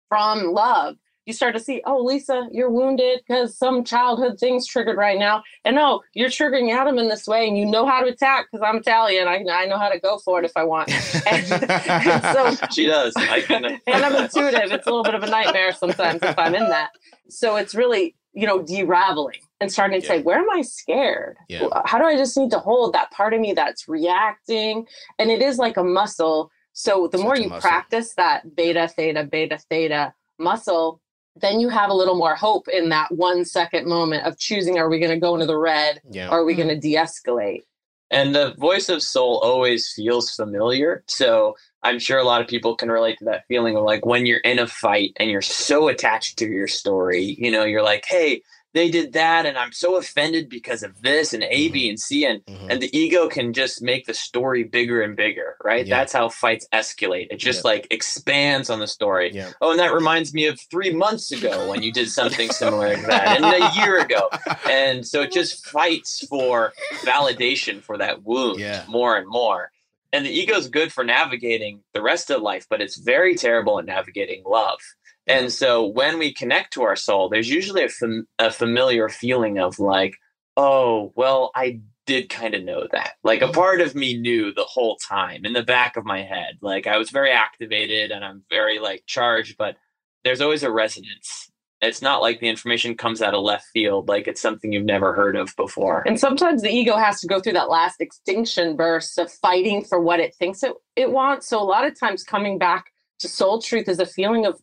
from 0.09 0.53
love, 0.53 0.97
you 1.27 1.33
start 1.33 1.55
to 1.55 1.61
see, 1.61 1.83
oh, 1.85 2.03
Lisa, 2.03 2.49
you're 2.53 2.71
wounded 2.71 3.21
because 3.27 3.59
some 3.59 3.83
childhood 3.83 4.39
things 4.39 4.65
triggered 4.65 4.97
right 4.97 5.19
now. 5.19 5.43
And 5.65 5.77
oh, 5.77 6.03
you're 6.15 6.29
triggering 6.29 6.73
Adam 6.73 6.99
in 6.99 7.09
this 7.09 7.27
way, 7.27 7.49
and 7.49 7.59
you 7.59 7.67
know 7.67 7.85
how 7.85 8.01
to 8.01 8.07
attack 8.07 8.47
because 8.51 8.65
I'm 8.67 8.77
Italian. 8.77 9.27
I, 9.27 9.45
I 9.51 9.67
know 9.67 9.77
how 9.77 9.89
to 9.89 9.99
go 9.99 10.19
for 10.19 10.39
it 10.39 10.45
if 10.45 10.53
I 10.57 10.65
want. 10.65 10.91
And, 11.27 11.71
and 11.73 12.23
so 12.23 12.67
she 12.71 12.87
does. 12.87 13.13
and 13.51 13.67
I'm 13.89 14.15
intuitive. 14.15 14.71
It's 14.71 14.87
a 14.87 14.91
little 14.91 15.03
bit 15.03 15.15
of 15.15 15.25
a 15.25 15.27
nightmare 15.27 15.73
sometimes 15.73 16.21
if 16.23 16.39
I'm 16.39 16.55
in 16.55 16.69
that. 16.69 16.91
So 17.29 17.57
it's 17.57 17.75
really, 17.75 18.15
you 18.33 18.47
know, 18.47 18.63
deraveling 18.63 19.41
and 19.61 19.73
starting 19.73 20.01
to 20.01 20.07
yeah. 20.07 20.13
say, 20.13 20.23
where 20.23 20.39
am 20.39 20.49
I 20.51 20.63
scared? 20.63 21.37
Yeah. 21.49 21.67
How 21.85 21.99
do 21.99 22.05
I 22.05 22.17
just 22.17 22.37
need 22.37 22.51
to 22.53 22.59
hold 22.61 22.93
that 22.93 23.11
part 23.11 23.35
of 23.35 23.41
me 23.41 23.55
that's 23.55 23.89
reacting? 23.89 24.87
And 25.19 25.31
it 25.31 25.43
is 25.43 25.59
like 25.59 25.77
a 25.77 25.85
muscle. 25.85 26.51
So 26.75 27.09
the 27.09 27.19
Such 27.19 27.25
more 27.25 27.37
you 27.37 27.51
practice 27.51 28.15
that 28.15 28.55
beta, 28.55 28.87
theta, 28.87 29.25
beta, 29.25 29.59
theta 29.69 30.15
muscle, 30.39 31.01
then 31.41 31.61
you 31.61 31.69
have 31.69 31.91
a 31.91 31.95
little 31.95 32.17
more 32.17 32.35
hope 32.35 32.69
in 32.69 32.89
that 32.89 33.13
one 33.13 33.45
second 33.45 33.87
moment 33.87 34.25
of 34.27 34.39
choosing 34.39 34.79
are 34.79 34.89
we 34.89 34.99
going 34.99 35.11
to 35.11 35.21
go 35.21 35.35
into 35.35 35.47
the 35.47 35.57
red 35.57 36.01
yeah. 36.11 36.29
or 36.29 36.41
are 36.41 36.45
we 36.45 36.53
mm-hmm. 36.53 36.63
going 36.63 36.75
to 36.75 36.81
de-escalate 36.81 37.63
and 38.11 38.35
the 38.35 38.55
voice 38.55 38.89
of 38.89 39.03
soul 39.03 39.39
always 39.39 39.93
feels 39.93 40.35
familiar 40.35 41.03
so 41.07 41.57
i'm 41.83 41.99
sure 41.99 42.19
a 42.19 42.25
lot 42.25 42.41
of 42.41 42.49
people 42.49 42.75
can 42.75 42.91
relate 42.91 43.19
to 43.19 43.25
that 43.25 43.45
feeling 43.49 43.77
of 43.77 43.85
like 43.85 44.05
when 44.07 44.27
you're 44.27 44.39
in 44.39 44.59
a 44.59 44.67
fight 44.67 45.13
and 45.17 45.31
you're 45.31 45.43
so 45.43 45.89
attached 45.89 46.39
to 46.39 46.47
your 46.47 46.69
story 46.69 47.37
you 47.39 47.51
know 47.51 47.65
you're 47.65 47.83
like 47.83 48.05
hey 48.07 48.41
they 48.77 48.91
did 48.91 49.15
that 49.15 49.47
and 49.47 49.57
i'm 49.57 49.73
so 49.73 49.97
offended 49.97 50.49
because 50.51 50.83
of 50.83 51.01
this 51.01 51.33
and 51.33 51.43
a 51.45 51.69
b 51.69 51.85
mm-hmm. 51.85 51.89
and 51.91 52.01
c 52.01 52.27
and 52.27 52.45
mm-hmm. 52.45 52.71
and 52.71 52.83
the 52.83 52.97
ego 52.97 53.27
can 53.27 53.53
just 53.53 53.81
make 53.81 54.07
the 54.07 54.13
story 54.13 54.63
bigger 54.65 55.01
and 55.01 55.17
bigger 55.17 55.57
right 55.65 55.87
yeah. 55.87 55.97
that's 55.97 56.13
how 56.13 56.29
fights 56.29 56.69
escalate 56.73 57.27
it 57.31 57.39
just 57.39 57.65
yeah. 57.65 57.71
like 57.71 57.87
expands 57.91 58.69
on 58.69 58.79
the 58.79 58.87
story 58.87 59.33
yeah. 59.33 59.51
oh 59.63 59.71
and 59.71 59.81
that 59.81 59.95
reminds 59.95 60.35
me 60.35 60.47
of 60.47 60.61
three 60.71 60.93
months 60.93 61.33
ago 61.33 61.69
when 61.69 61.83
you 61.83 61.91
did 61.91 62.11
something 62.11 62.51
similar 62.51 62.95
like 62.95 63.07
that 63.07 63.41
and 63.41 63.45
a 63.45 63.81
year 63.81 64.01
ago 64.01 64.29
and 64.71 65.07
so 65.07 65.23
it 65.23 65.33
just 65.33 65.67
fights 65.67 66.27
for 66.27 66.73
validation 67.01 67.83
for 67.83 67.97
that 67.97 68.23
wound 68.25 68.63
more 68.89 69.17
and 69.17 69.27
more 69.27 69.71
and 70.13 70.25
the 70.25 70.31
ego 70.31 70.55
is 70.55 70.69
good 70.69 70.93
for 70.93 71.03
navigating 71.03 71.81
the 71.95 72.03
rest 72.03 72.31
of 72.31 72.43
life 72.43 72.67
but 72.69 72.83
it's 72.83 72.97
very 72.97 73.35
terrible 73.35 73.79
at 73.79 73.87
navigating 73.87 74.43
love 74.45 74.79
and 75.27 75.53
so 75.53 75.87
when 75.87 76.19
we 76.19 76.33
connect 76.33 76.73
to 76.75 76.83
our 76.83 76.97
soul, 76.97 77.29
there's 77.29 77.51
usually 77.51 77.85
a, 77.85 77.89
fam- 77.89 78.29
a 78.39 78.51
familiar 78.51 79.09
feeling 79.09 79.59
of 79.59 79.79
like, 79.79 80.17
oh, 80.57 81.13
well, 81.17 81.51
I 81.55 81.81
did 82.07 82.29
kind 82.29 82.55
of 82.55 82.63
know 82.63 82.87
that. 82.93 83.15
Like 83.25 83.43
a 83.43 83.47
mm-hmm. 83.47 83.55
part 83.55 83.81
of 83.81 83.95
me 83.95 84.17
knew 84.17 84.53
the 84.53 84.65
whole 84.65 84.97
time 84.97 85.45
in 85.45 85.53
the 85.53 85.63
back 85.63 85.97
of 85.97 86.05
my 86.05 86.23
head. 86.23 86.59
Like 86.63 86.87
I 86.87 86.97
was 86.97 87.11
very 87.11 87.33
activated 87.33 88.13
and 88.13 88.25
I'm 88.25 88.45
very 88.49 88.79
like 88.79 89.03
charged, 89.07 89.57
but 89.59 89.77
there's 90.25 90.41
always 90.41 90.63
a 90.63 90.71
resonance. 90.71 91.51
It's 91.83 92.01
not 92.01 92.23
like 92.23 92.41
the 92.41 92.49
information 92.49 92.97
comes 92.97 93.21
out 93.21 93.35
of 93.35 93.43
left 93.43 93.67
field, 93.67 94.09
like 94.09 94.27
it's 94.27 94.41
something 94.41 94.73
you've 94.73 94.87
never 94.87 95.13
heard 95.13 95.37
of 95.37 95.55
before. 95.57 96.03
And 96.07 96.19
sometimes 96.19 96.63
the 96.63 96.71
ego 96.71 96.97
has 96.97 97.21
to 97.21 97.27
go 97.27 97.39
through 97.39 97.53
that 97.53 97.69
last 97.69 98.01
extinction 98.01 98.77
burst 98.77 99.19
of 99.19 99.31
fighting 99.31 99.85
for 99.85 100.01
what 100.01 100.19
it 100.19 100.35
thinks 100.35 100.63
it, 100.63 100.73
it 100.95 101.11
wants. 101.11 101.49
So 101.49 101.61
a 101.61 101.65
lot 101.65 101.85
of 101.85 101.99
times 101.99 102.25
coming 102.25 102.59
back 102.59 102.87
to 103.19 103.29
soul 103.29 103.61
truth 103.61 103.89
is 103.89 103.99
a 103.99 104.07
feeling 104.07 104.47
of 104.47 104.61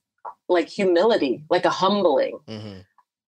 like 0.53 0.67
humility, 0.67 1.43
like 1.49 1.65
a 1.65 1.69
humbling 1.69 2.39
mm-hmm. 2.47 2.79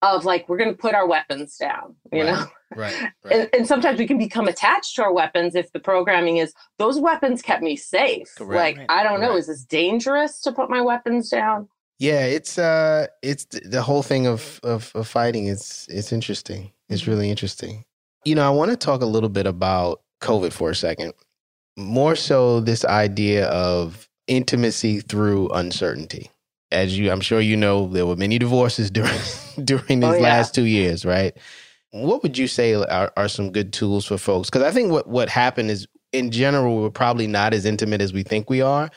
of 0.02 0.26
like 0.26 0.48
we're 0.48 0.58
going 0.58 0.72
to 0.72 0.78
put 0.78 0.96
our 0.96 1.08
weapons 1.08 1.58
down, 1.58 1.96
you 2.12 2.24
right. 2.24 2.34
know. 2.34 2.46
Right. 2.76 2.96
right. 3.24 3.34
And, 3.34 3.50
and, 3.54 3.68
sometimes 3.68 4.00
we 4.00 4.08
can 4.08 4.18
become 4.18 4.48
attached 4.48 4.96
to 4.96 5.04
our 5.04 5.14
weapons 5.14 5.56
if 5.56 5.72
the 5.72 5.80
programming 5.80 6.38
is 6.38 6.54
those 6.78 7.00
weapons 7.00 7.42
kept 7.42 7.64
me 7.64 7.76
safe. 7.76 8.34
Correct. 8.38 8.78
Like 8.78 8.78
right. 8.78 9.00
I 9.00 9.04
don't 9.04 9.22
know, 9.22 9.36
is 9.36 9.48
this 9.48 9.64
dangerous 9.64 10.42
to 10.42 10.52
put 10.52 10.70
my 10.70 10.82
weapons 10.82 11.30
down? 11.30 11.70
Yeah, 11.98 12.26
it's 12.26 12.58
uh, 12.58 13.08
it's 13.22 13.46
the 13.46 13.82
whole 13.82 14.04
thing 14.04 14.28
of 14.28 14.60
of, 14.64 14.92
of 14.96 15.08
fighting. 15.08 15.48
It's 15.48 15.88
it's 15.88 16.12
interesting. 16.12 16.72
It's 16.90 17.04
mm-hmm. 17.04 17.12
really 17.12 17.30
interesting. 17.30 17.86
You 18.26 18.36
know, 18.36 18.46
I 18.46 18.50
want 18.50 18.72
to 18.72 18.78
talk 18.78 19.02
a 19.02 19.06
little 19.06 19.30
bit 19.30 19.48
about 19.48 20.02
COVID 20.22 20.52
for 20.52 20.70
a 20.72 20.76
second. 20.76 21.14
More 21.78 22.16
so, 22.16 22.60
this 22.60 22.84
idea 22.86 23.48
of 23.48 24.10
intimacy 24.28 25.02
through 25.02 25.50
uncertainty 25.50 26.32
as 26.76 26.98
you 26.98 27.12
I'm 27.12 27.22
sure 27.22 27.40
you 27.40 27.58
know, 27.58 27.88
there 27.88 28.06
were 28.06 28.16
many 28.16 28.38
divorces 28.38 28.92
during 28.92 29.20
during 29.64 30.02
these 30.02 30.10
oh, 30.10 30.14
yeah. 30.14 30.22
last 30.22 30.54
two 30.54 30.66
years, 30.66 31.06
right? 31.06 31.36
What 31.92 32.24
would 32.24 32.38
you 32.38 32.48
say 32.48 32.74
are, 32.74 33.12
are 33.16 33.28
some 33.30 33.52
good 33.52 33.72
tools 33.72 34.06
for 34.06 34.18
folks? 34.18 34.50
Because 34.50 34.64
I 34.64 34.72
think 34.72 34.92
what 34.92 35.08
what 35.08 35.30
happened 35.30 35.72
is, 35.72 35.88
in 36.12 36.30
general, 36.32 36.82
we're 36.82 36.90
probably 36.90 37.28
not 37.28 37.54
as 37.54 37.66
intimate 37.66 38.02
as 38.02 38.14
we 38.14 38.24
think 38.24 38.50
we 38.50 38.62
are, 38.62 38.90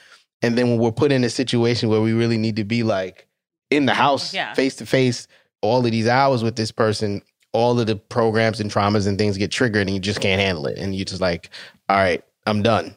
and 0.43 0.59
then 0.59 0.69
when 0.71 0.79
we're 0.79 0.93
put 0.93 1.13
in 1.13 1.25
a 1.25 1.31
situation 1.31 1.89
where 1.89 2.01
we 2.01 2.13
really 2.13 2.39
need 2.39 2.57
to 2.57 2.65
be 2.65 2.83
like 2.83 3.27
in 3.71 3.87
the 3.87 3.95
house, 3.95 4.35
face 4.55 4.77
to 4.77 4.87
face, 4.87 5.29
all 5.63 5.85
of 5.85 5.93
these 5.93 6.09
hours 6.09 6.43
with 6.43 6.57
this 6.57 6.73
person, 6.73 7.23
all 7.53 7.79
of 7.79 7.87
the 7.87 7.97
programs 7.97 8.61
and 8.61 8.71
traumas 8.71 9.07
and 9.07 9.17
things 9.19 9.39
get 9.39 9.53
triggered, 9.53 9.87
and 9.87 9.95
you 9.95 10.01
just 10.01 10.21
can't 10.21 10.41
handle 10.41 10.67
it, 10.67 10.79
and 10.79 10.95
you 10.95 11.05
just 11.05 11.21
like, 11.21 11.51
all 11.89 11.97
right, 11.97 12.25
I'm 12.47 12.63
done. 12.63 12.97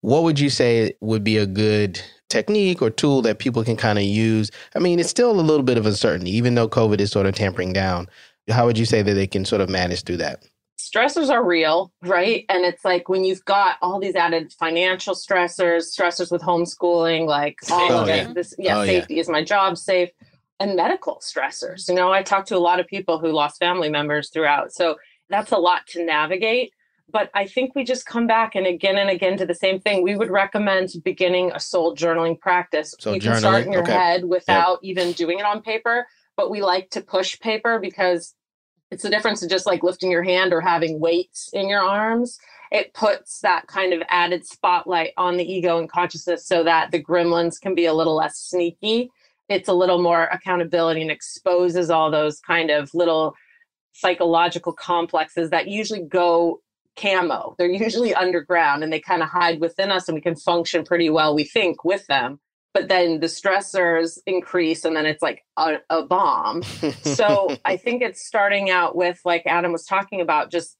What 0.00 0.22
would 0.24 0.40
you 0.40 0.50
say 0.50 0.94
would 1.00 1.22
be 1.22 1.36
a 1.36 1.46
good 1.46 2.00
technique 2.30 2.80
or 2.80 2.88
tool 2.88 3.20
that 3.22 3.38
people 3.38 3.62
can 3.62 3.76
kind 3.76 3.98
of 3.98 4.04
use? 4.04 4.50
I 4.74 4.78
mean, 4.78 4.98
it's 4.98 5.10
still 5.10 5.32
a 5.32 5.42
little 5.42 5.62
bit 5.62 5.76
of 5.76 5.84
uncertainty, 5.84 6.34
even 6.36 6.54
though 6.54 6.68
COVID 6.68 7.00
is 7.00 7.10
sort 7.10 7.26
of 7.26 7.34
tampering 7.34 7.72
down. 7.72 8.08
How 8.48 8.64
would 8.66 8.78
you 8.78 8.86
say 8.86 9.02
that 9.02 9.14
they 9.14 9.26
can 9.26 9.44
sort 9.44 9.60
of 9.60 9.68
manage 9.68 10.04
through 10.04 10.18
that? 10.18 10.44
Stressors 10.78 11.28
are 11.28 11.44
real, 11.44 11.92
right? 12.02 12.46
And 12.48 12.64
it's 12.64 12.84
like 12.84 13.08
when 13.08 13.22
you've 13.22 13.44
got 13.44 13.76
all 13.82 14.00
these 14.00 14.16
added 14.16 14.52
financial 14.54 15.14
stressors, 15.14 15.94
stressors 15.94 16.32
with 16.32 16.40
homeschooling, 16.40 17.26
like 17.26 17.58
oh, 17.70 17.74
all 17.74 17.92
oh, 17.92 18.02
of 18.02 18.08
yeah. 18.08 18.32
This, 18.32 18.54
yeah, 18.58 18.78
oh, 18.78 18.86
safety 18.86 19.14
yeah. 19.14 19.20
is 19.20 19.28
my 19.28 19.44
job 19.44 19.76
safe, 19.76 20.08
and 20.58 20.76
medical 20.76 21.20
stressors. 21.22 21.88
You 21.88 21.94
know, 21.94 22.12
I 22.12 22.22
talked 22.22 22.48
to 22.48 22.56
a 22.56 22.58
lot 22.58 22.80
of 22.80 22.86
people 22.86 23.18
who 23.18 23.30
lost 23.30 23.58
family 23.58 23.90
members 23.90 24.30
throughout. 24.30 24.72
So 24.72 24.96
that's 25.28 25.52
a 25.52 25.58
lot 25.58 25.86
to 25.88 26.04
navigate 26.04 26.72
but 27.10 27.30
I 27.34 27.46
think 27.46 27.74
we 27.74 27.84
just 27.84 28.06
come 28.06 28.26
back 28.26 28.54
and 28.54 28.66
again 28.66 28.96
and 28.96 29.10
again 29.10 29.36
to 29.38 29.46
the 29.46 29.54
same 29.54 29.80
thing. 29.80 30.02
We 30.02 30.16
would 30.16 30.30
recommend 30.30 30.90
beginning 31.04 31.52
a 31.52 31.60
soul 31.60 31.94
journaling 31.96 32.38
practice. 32.38 32.94
You 33.04 33.20
can 33.20 33.36
start 33.36 33.66
in 33.66 33.72
your 33.72 33.82
okay. 33.82 33.92
head 33.92 34.24
without 34.24 34.78
yep. 34.82 34.90
even 34.90 35.12
doing 35.12 35.38
it 35.38 35.44
on 35.44 35.62
paper, 35.62 36.06
but 36.36 36.50
we 36.50 36.62
like 36.62 36.90
to 36.90 37.00
push 37.00 37.38
paper 37.40 37.78
because 37.78 38.34
It's 38.90 39.04
the 39.04 39.10
difference 39.10 39.42
of 39.42 39.48
just 39.48 39.66
like 39.66 39.82
lifting 39.82 40.10
your 40.10 40.24
hand 40.24 40.52
or 40.52 40.60
having 40.60 40.98
weights 40.98 41.50
in 41.52 41.68
your 41.68 41.82
arms. 41.82 42.38
It 42.72 42.92
puts 42.92 43.40
that 43.40 43.66
kind 43.66 43.92
of 43.92 44.02
added 44.08 44.44
spotlight 44.46 45.12
on 45.16 45.36
the 45.36 45.44
ego 45.44 45.78
and 45.78 45.88
consciousness 45.88 46.46
so 46.46 46.64
that 46.64 46.90
the 46.90 47.02
gremlins 47.02 47.60
can 47.60 47.74
be 47.74 47.86
a 47.86 47.94
little 47.94 48.16
less 48.16 48.36
sneaky. 48.36 49.10
It's 49.48 49.68
a 49.68 49.72
little 49.72 50.02
more 50.02 50.24
accountability 50.24 51.02
and 51.02 51.10
exposes 51.10 51.90
all 51.90 52.10
those 52.10 52.40
kind 52.40 52.70
of 52.70 52.90
little 52.94 53.34
psychological 53.92 54.72
complexes 54.72 55.50
that 55.50 55.68
usually 55.68 56.02
go 56.02 56.60
camo. 56.96 57.54
They're 57.58 57.70
usually 57.70 58.14
underground 58.14 58.82
and 58.82 58.92
they 58.92 59.00
kind 59.00 59.22
of 59.22 59.28
hide 59.28 59.60
within 59.60 59.90
us 59.90 60.08
and 60.08 60.14
we 60.14 60.20
can 60.20 60.36
function 60.36 60.84
pretty 60.84 61.10
well, 61.10 61.34
we 61.34 61.44
think, 61.44 61.84
with 61.84 62.06
them. 62.06 62.40
But 62.72 62.88
then 62.88 63.20
the 63.20 63.26
stressors 63.26 64.18
increase 64.26 64.84
and 64.84 64.94
then 64.94 65.06
it's 65.06 65.22
like 65.22 65.44
a, 65.56 65.78
a 65.88 66.02
bomb. 66.04 66.62
so 66.62 67.56
I 67.64 67.76
think 67.78 68.02
it's 68.02 68.24
starting 68.24 68.70
out 68.70 68.94
with, 68.94 69.20
like 69.24 69.42
Adam 69.46 69.72
was 69.72 69.84
talking 69.84 70.20
about, 70.20 70.50
just 70.50 70.76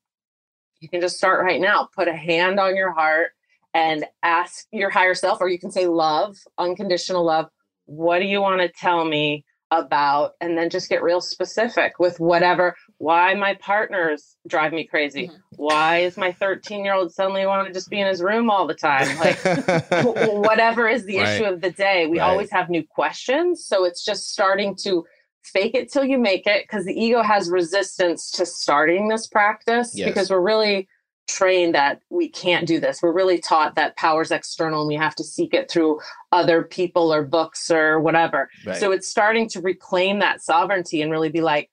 you 0.81 0.88
can 0.88 1.01
just 1.01 1.16
start 1.16 1.44
right 1.44 1.61
now. 1.61 1.88
Put 1.94 2.09
a 2.09 2.16
hand 2.16 2.59
on 2.59 2.77
your 2.77 2.92
heart 2.92 3.33
and 3.75 4.05
ask 4.23 4.66
your 4.73 4.90
higher 4.90 5.14
self, 5.14 5.40
or 5.40 5.49
you 5.49 5.59
can 5.59 5.70
say 5.70 5.87
love, 5.87 6.37
unconditional 6.59 7.25
love. 7.25 7.49
What 7.87 8.20
do 8.20 8.27
you 8.27 8.40
want 8.40 8.61
to 8.61 8.68
tell 8.68 9.05
me 9.05 9.44
about 9.70 10.33
and 10.40 10.59
then 10.59 10.70
just 10.70 10.88
get 10.88 11.03
real 11.03 11.20
specific 11.20 11.99
with 11.99 12.18
whatever 12.18 12.75
why 13.00 13.32
my 13.32 13.54
partners 13.54 14.36
drive 14.46 14.74
me 14.74 14.84
crazy 14.84 15.28
mm-hmm. 15.28 15.36
why 15.56 15.98
is 15.98 16.18
my 16.18 16.30
13 16.32 16.84
year 16.84 16.92
old 16.92 17.10
suddenly 17.10 17.46
want 17.46 17.66
to 17.66 17.72
just 17.72 17.88
be 17.88 17.98
in 17.98 18.06
his 18.06 18.20
room 18.22 18.50
all 18.50 18.66
the 18.66 18.74
time 18.74 19.08
like 19.18 19.38
whatever 20.44 20.86
is 20.86 21.06
the 21.06 21.16
right. 21.18 21.28
issue 21.28 21.44
of 21.44 21.62
the 21.62 21.70
day 21.70 22.06
we 22.06 22.18
right. 22.18 22.28
always 22.28 22.50
have 22.50 22.68
new 22.68 22.86
questions 22.86 23.64
so 23.64 23.84
it's 23.84 24.04
just 24.04 24.30
starting 24.30 24.76
to 24.76 25.02
fake 25.42 25.74
it 25.74 25.90
till 25.90 26.04
you 26.04 26.18
make 26.18 26.46
it 26.46 26.64
because 26.64 26.84
the 26.84 26.92
ego 26.92 27.22
has 27.22 27.48
resistance 27.48 28.30
to 28.30 28.44
starting 28.44 29.08
this 29.08 29.26
practice 29.26 29.92
yes. 29.94 30.06
because 30.06 30.28
we're 30.28 30.38
really 30.38 30.86
trained 31.26 31.74
that 31.74 32.00
we 32.10 32.28
can't 32.28 32.66
do 32.66 32.80
this. 32.80 33.02
We're 33.02 33.12
really 33.12 33.38
taught 33.38 33.76
that 33.76 33.96
power's 33.96 34.32
external 34.32 34.80
and 34.80 34.88
we 34.88 34.96
have 34.96 35.14
to 35.14 35.24
seek 35.24 35.54
it 35.54 35.70
through 35.70 36.00
other 36.32 36.64
people 36.64 37.14
or 37.14 37.22
books 37.22 37.70
or 37.70 38.00
whatever. 38.00 38.50
Right. 38.66 38.76
So 38.76 38.90
it's 38.90 39.06
starting 39.06 39.48
to 39.50 39.60
reclaim 39.60 40.18
that 40.18 40.42
sovereignty 40.42 41.02
and 41.02 41.12
really 41.12 41.28
be 41.28 41.40
like, 41.40 41.70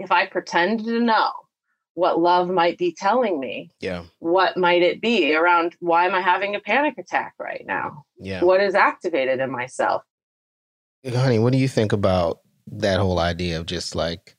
if 0.00 0.10
I 0.10 0.26
pretend 0.26 0.84
to 0.84 1.00
know 1.00 1.30
what 1.94 2.20
love 2.20 2.48
might 2.48 2.78
be 2.78 2.94
telling 2.96 3.38
me, 3.38 3.70
yeah, 3.80 4.04
what 4.18 4.56
might 4.56 4.82
it 4.82 5.00
be 5.00 5.34
around 5.34 5.76
why 5.80 6.06
am 6.06 6.14
I 6.14 6.20
having 6.20 6.54
a 6.54 6.60
panic 6.60 6.98
attack 6.98 7.34
right 7.38 7.64
now? 7.66 8.04
Yeah. 8.18 8.42
What 8.42 8.60
is 8.60 8.74
activated 8.74 9.40
in 9.40 9.50
myself? 9.50 10.02
Honey, 11.06 11.38
what 11.38 11.52
do 11.52 11.58
you 11.58 11.68
think 11.68 11.92
about 11.92 12.40
that 12.72 13.00
whole 13.00 13.18
idea 13.18 13.58
of 13.58 13.66
just 13.66 13.94
like 13.94 14.36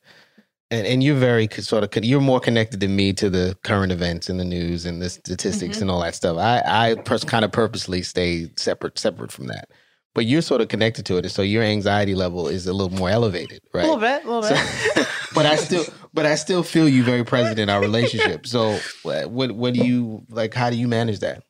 and, 0.72 0.86
and 0.86 1.02
you're 1.04 1.16
very 1.16 1.48
sort 1.52 1.84
of 1.84 2.04
you're 2.04 2.20
more 2.20 2.40
connected 2.40 2.80
than 2.80 2.96
me 2.96 3.12
to 3.12 3.28
the 3.28 3.56
current 3.62 3.92
events 3.92 4.30
and 4.30 4.40
the 4.40 4.44
news 4.44 4.86
and 4.86 5.02
the 5.02 5.10
statistics 5.10 5.76
mm-hmm. 5.76 5.82
and 5.82 5.90
all 5.90 6.00
that 6.00 6.14
stuff. 6.14 6.38
I 6.38 6.62
I 6.64 6.94
pers- 6.94 7.24
kind 7.24 7.44
of 7.44 7.52
purposely 7.52 8.02
stay 8.02 8.50
separate 8.56 8.98
separate 8.98 9.30
from 9.30 9.48
that. 9.48 9.68
But 10.14 10.26
you're 10.26 10.42
sort 10.42 10.60
of 10.60 10.68
connected 10.68 11.06
to 11.06 11.16
it, 11.16 11.28
so 11.30 11.40
your 11.40 11.62
anxiety 11.62 12.14
level 12.14 12.46
is 12.46 12.66
a 12.66 12.72
little 12.72 12.94
more 12.96 13.08
elevated, 13.08 13.60
right? 13.72 13.84
A 13.84 13.86
little 13.86 14.00
bit, 14.00 14.24
a 14.24 14.30
little 14.30 14.42
bit. 14.42 14.58
So, 14.58 15.04
but 15.34 15.46
I 15.46 15.56
still, 15.56 15.84
but 16.12 16.26
I 16.26 16.34
still 16.34 16.62
feel 16.62 16.86
you 16.88 17.02
very 17.02 17.24
present 17.24 17.58
in 17.58 17.70
our 17.70 17.80
relationship. 17.80 18.46
So, 18.46 18.78
what, 19.02 19.52
what 19.54 19.72
do 19.72 19.84
you 19.86 20.26
like? 20.28 20.52
How 20.52 20.68
do 20.68 20.76
you 20.76 20.86
manage 20.86 21.20
that? 21.20 21.44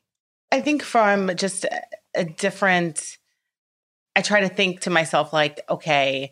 I 0.52 0.60
think 0.60 0.82
from 0.82 1.34
just 1.34 1.66
a 2.14 2.24
different. 2.24 3.18
I 4.14 4.20
try 4.20 4.40
to 4.40 4.48
think 4.48 4.80
to 4.80 4.90
myself 4.90 5.32
like, 5.32 5.60
okay, 5.68 6.30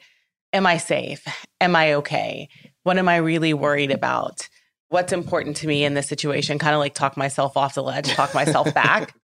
am 0.53 0.67
I 0.67 0.77
safe? 0.77 1.27
Am 1.61 1.75
I 1.75 1.95
okay? 1.95 2.49
What 2.83 2.99
am 2.99 3.09
I 3.09 3.17
really 3.17 3.55
worried 3.55 3.91
about? 3.91 4.49
What's 4.89 5.13
important 5.13 5.57
to 5.59 5.67
me 5.67 5.85
in 5.85 5.95
this 5.95 6.09
situation? 6.09 6.59
Kind 6.59 6.75
of 6.75 6.81
like 6.81 6.95
talk 6.95 7.17
myself 7.17 7.57
off 7.57 7.75
the 7.75 7.83
ledge, 7.83 8.09
talk 8.09 8.35
myself 8.35 8.73
back. 8.75 9.15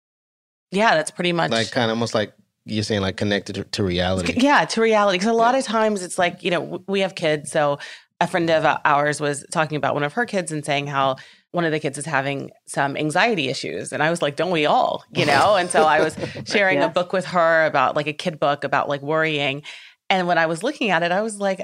Yeah, 0.75 0.95
that's 0.95 1.11
pretty 1.11 1.33
much 1.35 1.51
like 1.51 1.71
kind 1.71 1.91
of 1.91 1.97
almost 1.97 2.15
like 2.15 2.33
you're 2.65 2.85
saying 2.85 3.01
like 3.01 3.17
connected 3.17 3.55
to, 3.55 3.65
to 3.65 3.83
reality. 3.83 4.35
Yeah, 4.37 4.65
to 4.65 4.81
reality. 4.81 5.19
Because 5.19 5.31
a 5.31 5.35
lot 5.35 5.55
of 5.55 5.65
times 5.65 6.03
it's 6.03 6.19
like, 6.19 6.43
you 6.43 6.51
know, 6.51 6.83
we 6.87 7.01
have 7.01 7.15
kids. 7.15 7.51
So 7.51 7.79
a 8.21 8.27
friend 8.27 8.49
of 8.51 8.65
ours 8.85 9.21
was 9.21 9.45
talking 9.51 9.77
about 9.77 9.95
one 9.95 10.05
of 10.05 10.13
her 10.13 10.25
kids 10.27 10.53
and 10.53 10.65
saying 10.65 10.87
how 10.87 11.17
one 11.51 11.65
of 11.65 11.73
the 11.73 11.81
kids 11.81 11.99
is 11.99 12.07
having 12.07 12.51
some 12.67 12.97
anxiety 12.97 13.49
issues. 13.49 13.93
And 13.93 14.03
I 14.03 14.11
was 14.11 14.23
like, 14.23 14.37
don't 14.37 14.53
we 14.53 14.65
all, 14.65 15.05
you 15.15 15.27
know? 15.27 15.57
And 15.57 15.71
so 15.71 15.85
I 15.85 16.01
was 16.01 16.17
sharing 16.47 16.79
yes. 16.79 16.87
a 16.87 16.93
book 16.93 17.13
with 17.13 17.27
her 17.27 17.67
about 17.67 17.97
like 17.97 18.07
a 18.07 18.13
kid 18.13 18.39
book 18.39 18.65
about 18.65 18.89
like 18.89 19.03
worrying. 19.03 19.63
And 20.09 20.27
when 20.27 20.39
I 20.39 20.47
was 20.47 20.63
looking 20.63 20.91
at 20.91 21.03
it, 21.03 21.11
I 21.13 21.21
was 21.21 21.39
like, 21.39 21.61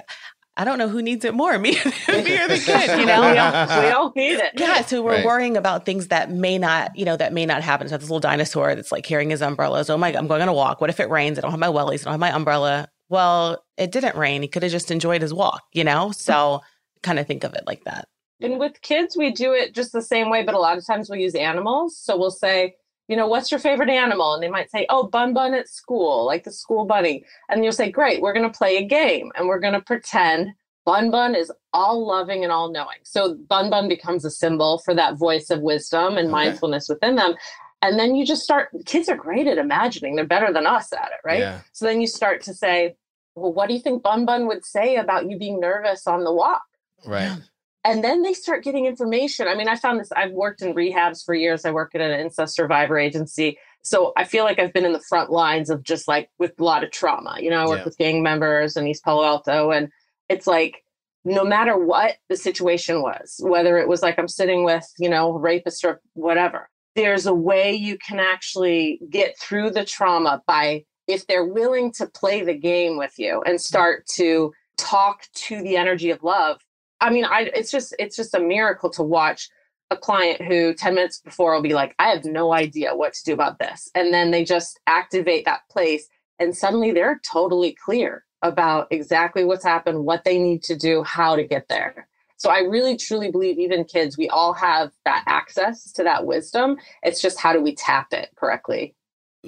I 0.59 0.64
don't 0.64 0.77
know 0.77 0.88
who 0.88 1.01
needs 1.01 1.25
it 1.25 1.35
more, 1.35 1.57
me, 1.59 1.71
me 2.09 2.42
or 2.42 2.49
the 2.49 2.62
kid, 2.64 2.99
you 2.99 3.07
know? 3.07 3.31
we, 3.31 3.38
all, 3.38 3.81
we 3.83 3.88
all 3.90 4.12
need 4.14 4.35
it. 4.35 4.53
Yeah. 4.57 4.83
So 4.83 5.03
we're 5.03 5.12
right. 5.12 5.25
worrying 5.25 5.57
about 5.57 5.87
things 5.87 6.09
that 6.09 6.31
may 6.31 6.59
not, 6.59 6.94
you 6.97 7.05
know, 7.05 7.16
that 7.16 7.33
may 7.33 7.47
not 7.47 7.62
happen. 7.62 7.88
So 7.88 7.97
this 7.97 8.11
little 8.11 8.21
dinosaur 8.21 8.75
that's 8.75 8.90
like 8.90 9.05
carrying 9.05 9.31
his 9.31 9.40
umbrellas. 9.40 9.88
Oh 9.88 9.97
my 9.97 10.11
God, 10.11 10.18
I'm 10.18 10.27
going 10.27 10.42
on 10.42 10.49
a 10.49 10.53
walk. 10.53 10.81
What 10.81 10.90
if 10.90 10.99
it 10.99 11.09
rains? 11.09 11.38
I 11.38 11.42
don't 11.42 11.53
have 11.53 11.61
my 11.61 11.68
wellies. 11.68 12.01
I 12.01 12.05
don't 12.05 12.14
have 12.14 12.21
my 12.21 12.35
umbrella. 12.35 12.88
Well, 13.09 13.64
it 13.77 13.92
didn't 13.92 14.16
rain. 14.16 14.42
He 14.42 14.49
could 14.49 14.64
have 14.64 14.73
just 14.73 14.90
enjoyed 14.90 15.23
his 15.23 15.33
walk, 15.33 15.62
you 15.73 15.85
know? 15.85 16.11
So 16.11 16.61
kind 17.03 17.21
of 17.21 17.27
think 17.27 17.44
of 17.44 17.55
it 17.55 17.62
like 17.66 17.85
that. 17.85 18.09
And 18.40 18.59
with 18.59 18.81
kids, 18.83 19.16
we 19.16 19.33
do 19.33 19.53
it 19.53 19.75
just 19.75 19.92
the 19.92 20.03
same 20.03 20.29
way, 20.29 20.42
but 20.42 20.55
a 20.55 20.59
lot 20.59 20.77
of 20.77 20.85
times 20.85 21.09
we'll 21.09 21.21
use 21.21 21.35
animals. 21.35 21.97
So 21.97 22.16
we'll 22.18 22.31
say, 22.31 22.75
you 23.09 23.16
know, 23.16 23.27
what's 23.27 23.51
your 23.51 23.59
favorite 23.59 23.88
animal? 23.88 24.35
And 24.35 24.42
they 24.42 24.51
might 24.51 24.71
say, 24.71 24.87
oh, 24.90 25.09
Bun 25.09 25.33
Bun 25.33 25.55
at 25.55 25.68
school, 25.68 26.27
like 26.27 26.44
the 26.44 26.53
school 26.53 26.85
bunny. 26.85 27.25
And 27.49 27.64
you'll 27.64 27.73
say, 27.73 27.90
great, 27.90 28.21
we're 28.21 28.35
going 28.35 28.51
to 28.51 28.57
play 28.57 28.77
a 28.77 28.85
game 28.85 29.33
and 29.35 29.49
we're 29.49 29.61
going 29.61 29.73
to 29.73 29.81
pretend 29.81 30.51
Bun 30.85 31.11
Bun 31.11 31.35
is 31.35 31.51
all 31.73 32.07
loving 32.07 32.44
and 32.44 32.53
all 32.53 32.71
knowing. 32.71 32.99
So 33.03 33.35
Bun 33.35 33.71
Bun 33.71 33.88
becomes 33.88 34.25
a 34.25 34.31
symbol 34.31 34.79
for 34.85 34.94
that 34.94 35.16
voice 35.16 35.51
of 35.51 35.61
wisdom 35.61 36.18
and 36.18 36.29
okay. 36.29 36.33
mindfulness 36.33 36.88
within 36.88 37.16
them. 37.16 37.35
And 37.81 37.99
then 37.99 38.14
you 38.14 38.27
just 38.27 38.42
start, 38.42 38.71
kids 38.85 39.09
are 39.09 39.16
great 39.16 39.47
at 39.47 39.57
imagining. 39.57 40.16
They're 40.16 40.27
better 40.27 40.53
than 40.53 40.66
us 40.66 40.92
at 40.92 41.09
it, 41.09 41.21
right? 41.25 41.40
Yeah. 41.40 41.61
So 41.73 41.87
then 41.87 42.01
you 42.01 42.07
start 42.07 42.42
to 42.42 42.55
say, 42.55 42.97
well, 43.35 43.53
what 43.53 43.68
do 43.68 43.75
you 43.75 43.81
think 43.81 44.03
Bun 44.03 44.27
Bun 44.27 44.47
would 44.49 44.64
say 44.64 44.97
about 44.97 45.31
you 45.31 45.38
being 45.38 45.61
nervous 45.61 46.07
on 46.07 46.25
the 46.25 46.33
walk? 46.33 46.64
Right. 47.07 47.38
And 47.85 48.03
then 48.03 48.23
they 48.23 48.35
start 48.35 48.64
getting 48.64 48.87
information. 48.87 49.49
I 49.49 49.55
mean, 49.55 49.69
I 49.69 49.77
found 49.77 50.01
this, 50.01 50.11
I've 50.12 50.33
worked 50.33 50.62
in 50.62 50.75
rehabs 50.75 51.25
for 51.25 51.35
years. 51.35 51.64
I 51.64 51.71
work 51.71 51.95
at 51.95 52.01
an 52.01 52.19
incest 52.19 52.55
survivor 52.55 52.99
agency. 52.99 53.59
So 53.83 54.12
I 54.17 54.25
feel 54.25 54.45
like 54.45 54.59
I've 54.59 54.73
been 54.73 54.85
in 54.85 54.93
the 54.93 55.03
front 55.09 55.31
lines 55.31 55.71
of 55.71 55.83
just 55.85 56.09
like 56.09 56.29
with 56.38 56.53
a 56.59 56.64
lot 56.64 56.85
of 56.85 56.91
trauma. 56.91 57.37
You 57.41 57.51
know, 57.51 57.62
I 57.62 57.67
work 57.67 57.79
yeah. 57.79 57.85
with 57.85 57.97
gang 57.97 58.23
members 58.23 58.77
in 58.77 58.87
East 58.87 59.05
Palo 59.05 59.25
Alto 59.25 59.71
and 59.71 59.88
it's 60.29 60.47
like 60.47 60.85
no 61.25 61.45
matter 61.45 61.77
what 61.77 62.17
the 62.29 62.37
situation 62.37 63.03
was, 63.03 63.37
whether 63.43 63.79
it 63.79 63.88
was 63.88 64.03
like 64.03 64.19
I'm 64.19 64.29
sitting 64.29 64.64
with, 64.64 64.87
you 64.99 65.09
know, 65.09 65.33
rapist 65.33 65.85
or 65.85 66.01
whatever, 66.14 66.69
there's 66.95 67.27
a 67.27 67.35
way 67.35 67.75
you 67.75 67.99
can 67.99 68.19
actually 68.19 69.01
get 69.11 69.38
through 69.38 69.71
the 69.71 69.85
trauma 69.85 70.43
by 70.47 70.85
if 71.07 71.27
they're 71.27 71.45
willing 71.45 71.93
to 71.93 72.07
play 72.07 72.43
the 72.43 72.55
game 72.55 72.97
with 72.97 73.19
you 73.19 73.43
and 73.47 73.57
mm. 73.57 73.61
start 73.61 74.07
to 74.07 74.53
talk 74.77 75.23
to 75.35 75.62
the 75.62 75.77
energy 75.77 76.11
of 76.11 76.23
love. 76.23 76.61
I 77.00 77.11
mean, 77.11 77.24
I 77.24 77.50
it's 77.54 77.70
just 77.70 77.94
it's 77.98 78.16
just 78.16 78.34
a 78.34 78.40
miracle 78.40 78.90
to 78.90 79.02
watch 79.02 79.48
a 79.90 79.96
client 79.96 80.42
who 80.42 80.74
10 80.74 80.94
minutes 80.94 81.20
before 81.20 81.54
will 81.54 81.62
be 81.62 81.74
like, 81.74 81.94
I 81.98 82.08
have 82.08 82.24
no 82.24 82.52
idea 82.52 82.94
what 82.94 83.14
to 83.14 83.24
do 83.24 83.32
about 83.32 83.58
this. 83.58 83.88
And 83.94 84.12
then 84.12 84.30
they 84.30 84.44
just 84.44 84.78
activate 84.87 85.46
that 85.46 85.62
place 85.70 86.06
and 86.38 86.56
suddenly 86.56 86.92
they're 86.92 87.20
totally 87.24 87.72
clear 87.72 88.24
about 88.42 88.87
exactly 88.90 89.44
what's 89.44 89.64
happened, 89.64 90.04
what 90.04 90.24
they 90.24 90.38
need 90.38 90.62
to 90.64 90.76
do, 90.76 91.02
how 91.02 91.34
to 91.34 91.42
get 91.42 91.68
there. 91.68 92.06
So 92.37 92.50
I 92.50 92.61
really 92.61 92.96
truly 92.96 93.32
believe 93.32 93.58
even 93.58 93.84
kids, 93.84 94.16
we 94.16 94.28
all 94.28 94.52
have 94.52 94.92
that 95.04 95.24
access 95.26 95.90
to 95.92 96.04
that 96.04 96.24
wisdom. 96.24 96.76
It's 97.02 97.20
just 97.20 97.40
how 97.40 97.52
do 97.52 97.61
we 97.61 97.74
tap 97.74 98.12
it 98.12 98.30
correctly? 98.37 98.94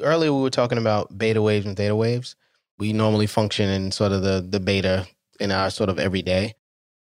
Earlier 0.01 0.33
we 0.33 0.43
were 0.43 0.51
talking 0.51 0.79
about 0.79 1.17
beta 1.17 1.41
waves 1.41 1.67
and 1.67 1.77
theta 1.77 1.95
waves. 1.95 2.35
We 2.79 2.93
normally 2.93 3.27
function 3.27 3.69
in 3.69 3.93
sort 3.93 4.13
of 4.13 4.23
the 4.23 4.45
the 4.49 4.59
beta 4.59 5.07
in 5.39 5.53
our 5.53 5.71
sort 5.71 5.91
of 5.91 5.99
everyday. 5.99 6.55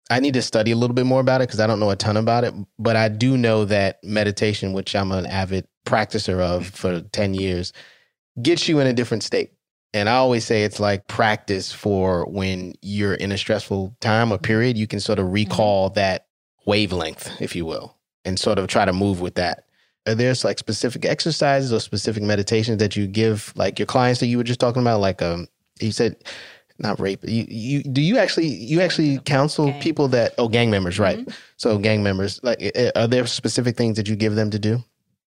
I 0.09 0.19
need 0.19 0.35
to 0.35 0.41
study 0.41 0.71
a 0.71 0.75
little 0.75 0.93
bit 0.93 1.05
more 1.05 1.19
about 1.19 1.41
it 1.41 1.47
because 1.47 1.59
I 1.59 1.67
don't 1.67 1.79
know 1.79 1.89
a 1.89 1.95
ton 1.95 2.17
about 2.17 2.43
it, 2.43 2.53
but 2.77 2.95
I 2.95 3.09
do 3.09 3.37
know 3.37 3.65
that 3.65 4.03
meditation, 4.03 4.73
which 4.73 4.95
I'm 4.95 5.11
an 5.11 5.25
avid 5.25 5.67
practicer 5.85 6.39
of 6.39 6.67
for 6.67 7.01
10 7.01 7.33
years, 7.33 7.73
gets 8.41 8.67
you 8.67 8.79
in 8.79 8.87
a 8.87 8.93
different 8.93 9.23
state. 9.23 9.51
And 9.93 10.09
I 10.09 10.15
always 10.15 10.45
say 10.45 10.63
it's 10.63 10.79
like 10.79 11.07
practice 11.07 11.71
for 11.71 12.25
when 12.25 12.75
you're 12.81 13.13
in 13.13 13.31
a 13.31 13.37
stressful 13.37 13.95
time 14.01 14.31
or 14.31 14.37
period, 14.37 14.77
you 14.77 14.87
can 14.87 14.99
sort 14.99 15.19
of 15.19 15.31
recall 15.31 15.89
mm-hmm. 15.89 15.95
that 15.95 16.27
wavelength, 16.65 17.41
if 17.41 17.55
you 17.55 17.65
will, 17.65 17.95
and 18.25 18.37
sort 18.37 18.59
of 18.59 18.67
try 18.67 18.85
to 18.85 18.93
move 18.93 19.21
with 19.21 19.35
that. 19.35 19.63
Are 20.07 20.13
there 20.13 20.35
like 20.43 20.59
specific 20.59 21.05
exercises 21.05 21.73
or 21.73 21.79
specific 21.79 22.21
meditations 22.21 22.77
that 22.77 22.95
you 22.95 23.07
give 23.07 23.53
like 23.55 23.79
your 23.79 23.87
clients 23.87 24.19
that 24.19 24.27
you 24.27 24.37
were 24.37 24.43
just 24.43 24.59
talking 24.59 24.81
about? 24.81 24.99
Like 24.99 25.21
um 25.21 25.47
you 25.79 25.91
said 25.91 26.17
not 26.79 26.99
rape. 26.99 27.23
You 27.23 27.45
you 27.47 27.83
do 27.83 28.01
you 28.01 28.17
actually 28.17 28.47
you 28.47 28.81
actually 28.81 29.19
counsel 29.19 29.67
gang. 29.67 29.81
people 29.81 30.07
that 30.09 30.33
oh 30.37 30.47
gang 30.47 30.69
members, 30.69 30.99
right. 30.99 31.19
Mm-hmm. 31.19 31.31
So 31.57 31.77
gang 31.77 32.03
members, 32.03 32.39
like 32.43 32.71
are 32.95 33.07
there 33.07 33.25
specific 33.27 33.77
things 33.77 33.97
that 33.97 34.07
you 34.07 34.15
give 34.15 34.35
them 34.35 34.49
to 34.51 34.59
do? 34.59 34.83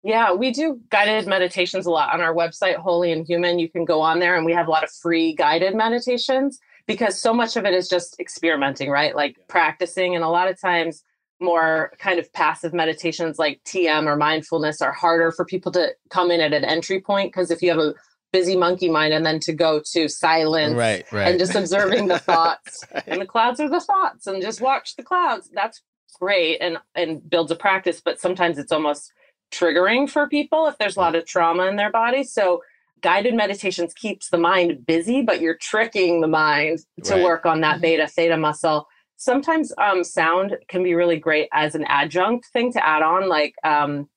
Yeah, 0.02 0.32
we 0.32 0.50
do 0.50 0.80
guided 0.90 1.26
meditations 1.26 1.84
a 1.84 1.90
lot 1.90 2.14
on 2.14 2.22
our 2.22 2.34
website, 2.34 2.76
Holy 2.76 3.12
and 3.12 3.26
Human. 3.26 3.58
You 3.58 3.68
can 3.68 3.84
go 3.84 4.00
on 4.00 4.18
there 4.18 4.34
and 4.36 4.46
we 4.46 4.52
have 4.52 4.66
a 4.66 4.70
lot 4.70 4.84
of 4.84 4.90
free 4.90 5.34
guided 5.34 5.74
meditations 5.74 6.58
because 6.86 7.20
so 7.20 7.34
much 7.34 7.56
of 7.56 7.66
it 7.66 7.74
is 7.74 7.88
just 7.88 8.18
experimenting, 8.18 8.88
right? 8.88 9.14
Like 9.14 9.36
practicing. 9.46 10.14
And 10.14 10.24
a 10.24 10.28
lot 10.28 10.48
of 10.48 10.58
times, 10.58 11.04
more 11.40 11.92
kind 11.98 12.18
of 12.18 12.30
passive 12.32 12.74
meditations 12.74 13.38
like 13.38 13.60
TM 13.64 14.06
or 14.06 14.16
mindfulness 14.16 14.82
are 14.82 14.92
harder 14.92 15.32
for 15.32 15.44
people 15.44 15.72
to 15.72 15.94
come 16.10 16.30
in 16.30 16.40
at 16.40 16.52
an 16.52 16.64
entry 16.64 17.00
point 17.00 17.32
because 17.32 17.50
if 17.50 17.62
you 17.62 17.70
have 17.70 17.78
a 17.78 17.94
busy 18.32 18.56
monkey 18.56 18.88
mind 18.88 19.12
and 19.12 19.26
then 19.26 19.40
to 19.40 19.52
go 19.52 19.80
to 19.92 20.08
silence 20.08 20.74
right, 20.74 21.10
right. 21.12 21.28
and 21.28 21.38
just 21.38 21.54
observing 21.54 22.06
the 22.06 22.18
thoughts 22.30 22.84
right. 22.94 23.04
and 23.06 23.20
the 23.20 23.26
clouds 23.26 23.60
are 23.60 23.68
the 23.68 23.80
thoughts 23.80 24.26
and 24.26 24.40
just 24.42 24.60
watch 24.60 24.96
the 24.96 25.02
clouds 25.02 25.50
that's 25.52 25.82
great 26.18 26.58
and 26.58 26.78
and 26.94 27.28
builds 27.28 27.50
a 27.50 27.56
practice 27.56 28.00
but 28.04 28.20
sometimes 28.20 28.58
it's 28.58 28.72
almost 28.72 29.12
triggering 29.50 30.08
for 30.08 30.28
people 30.28 30.66
if 30.66 30.78
there's 30.78 30.96
a 30.96 31.00
lot 31.00 31.14
of 31.14 31.26
trauma 31.26 31.66
in 31.66 31.76
their 31.76 31.90
body 31.90 32.22
so 32.22 32.60
guided 33.00 33.34
meditations 33.34 33.94
keeps 33.94 34.28
the 34.28 34.38
mind 34.38 34.86
busy 34.86 35.22
but 35.22 35.40
you're 35.40 35.56
tricking 35.56 36.20
the 36.20 36.28
mind 36.28 36.78
to 37.02 37.14
right. 37.14 37.24
work 37.24 37.46
on 37.46 37.60
that 37.60 37.74
mm-hmm. 37.74 37.82
beta 37.82 38.06
theta 38.06 38.36
muscle 38.36 38.86
sometimes 39.16 39.72
um, 39.78 40.04
sound 40.04 40.56
can 40.68 40.82
be 40.82 40.94
really 40.94 41.18
great 41.18 41.48
as 41.52 41.74
an 41.74 41.84
adjunct 41.88 42.46
thing 42.52 42.72
to 42.72 42.86
add 42.86 43.02
on 43.02 43.28
like 43.28 43.54
um, 43.64 44.08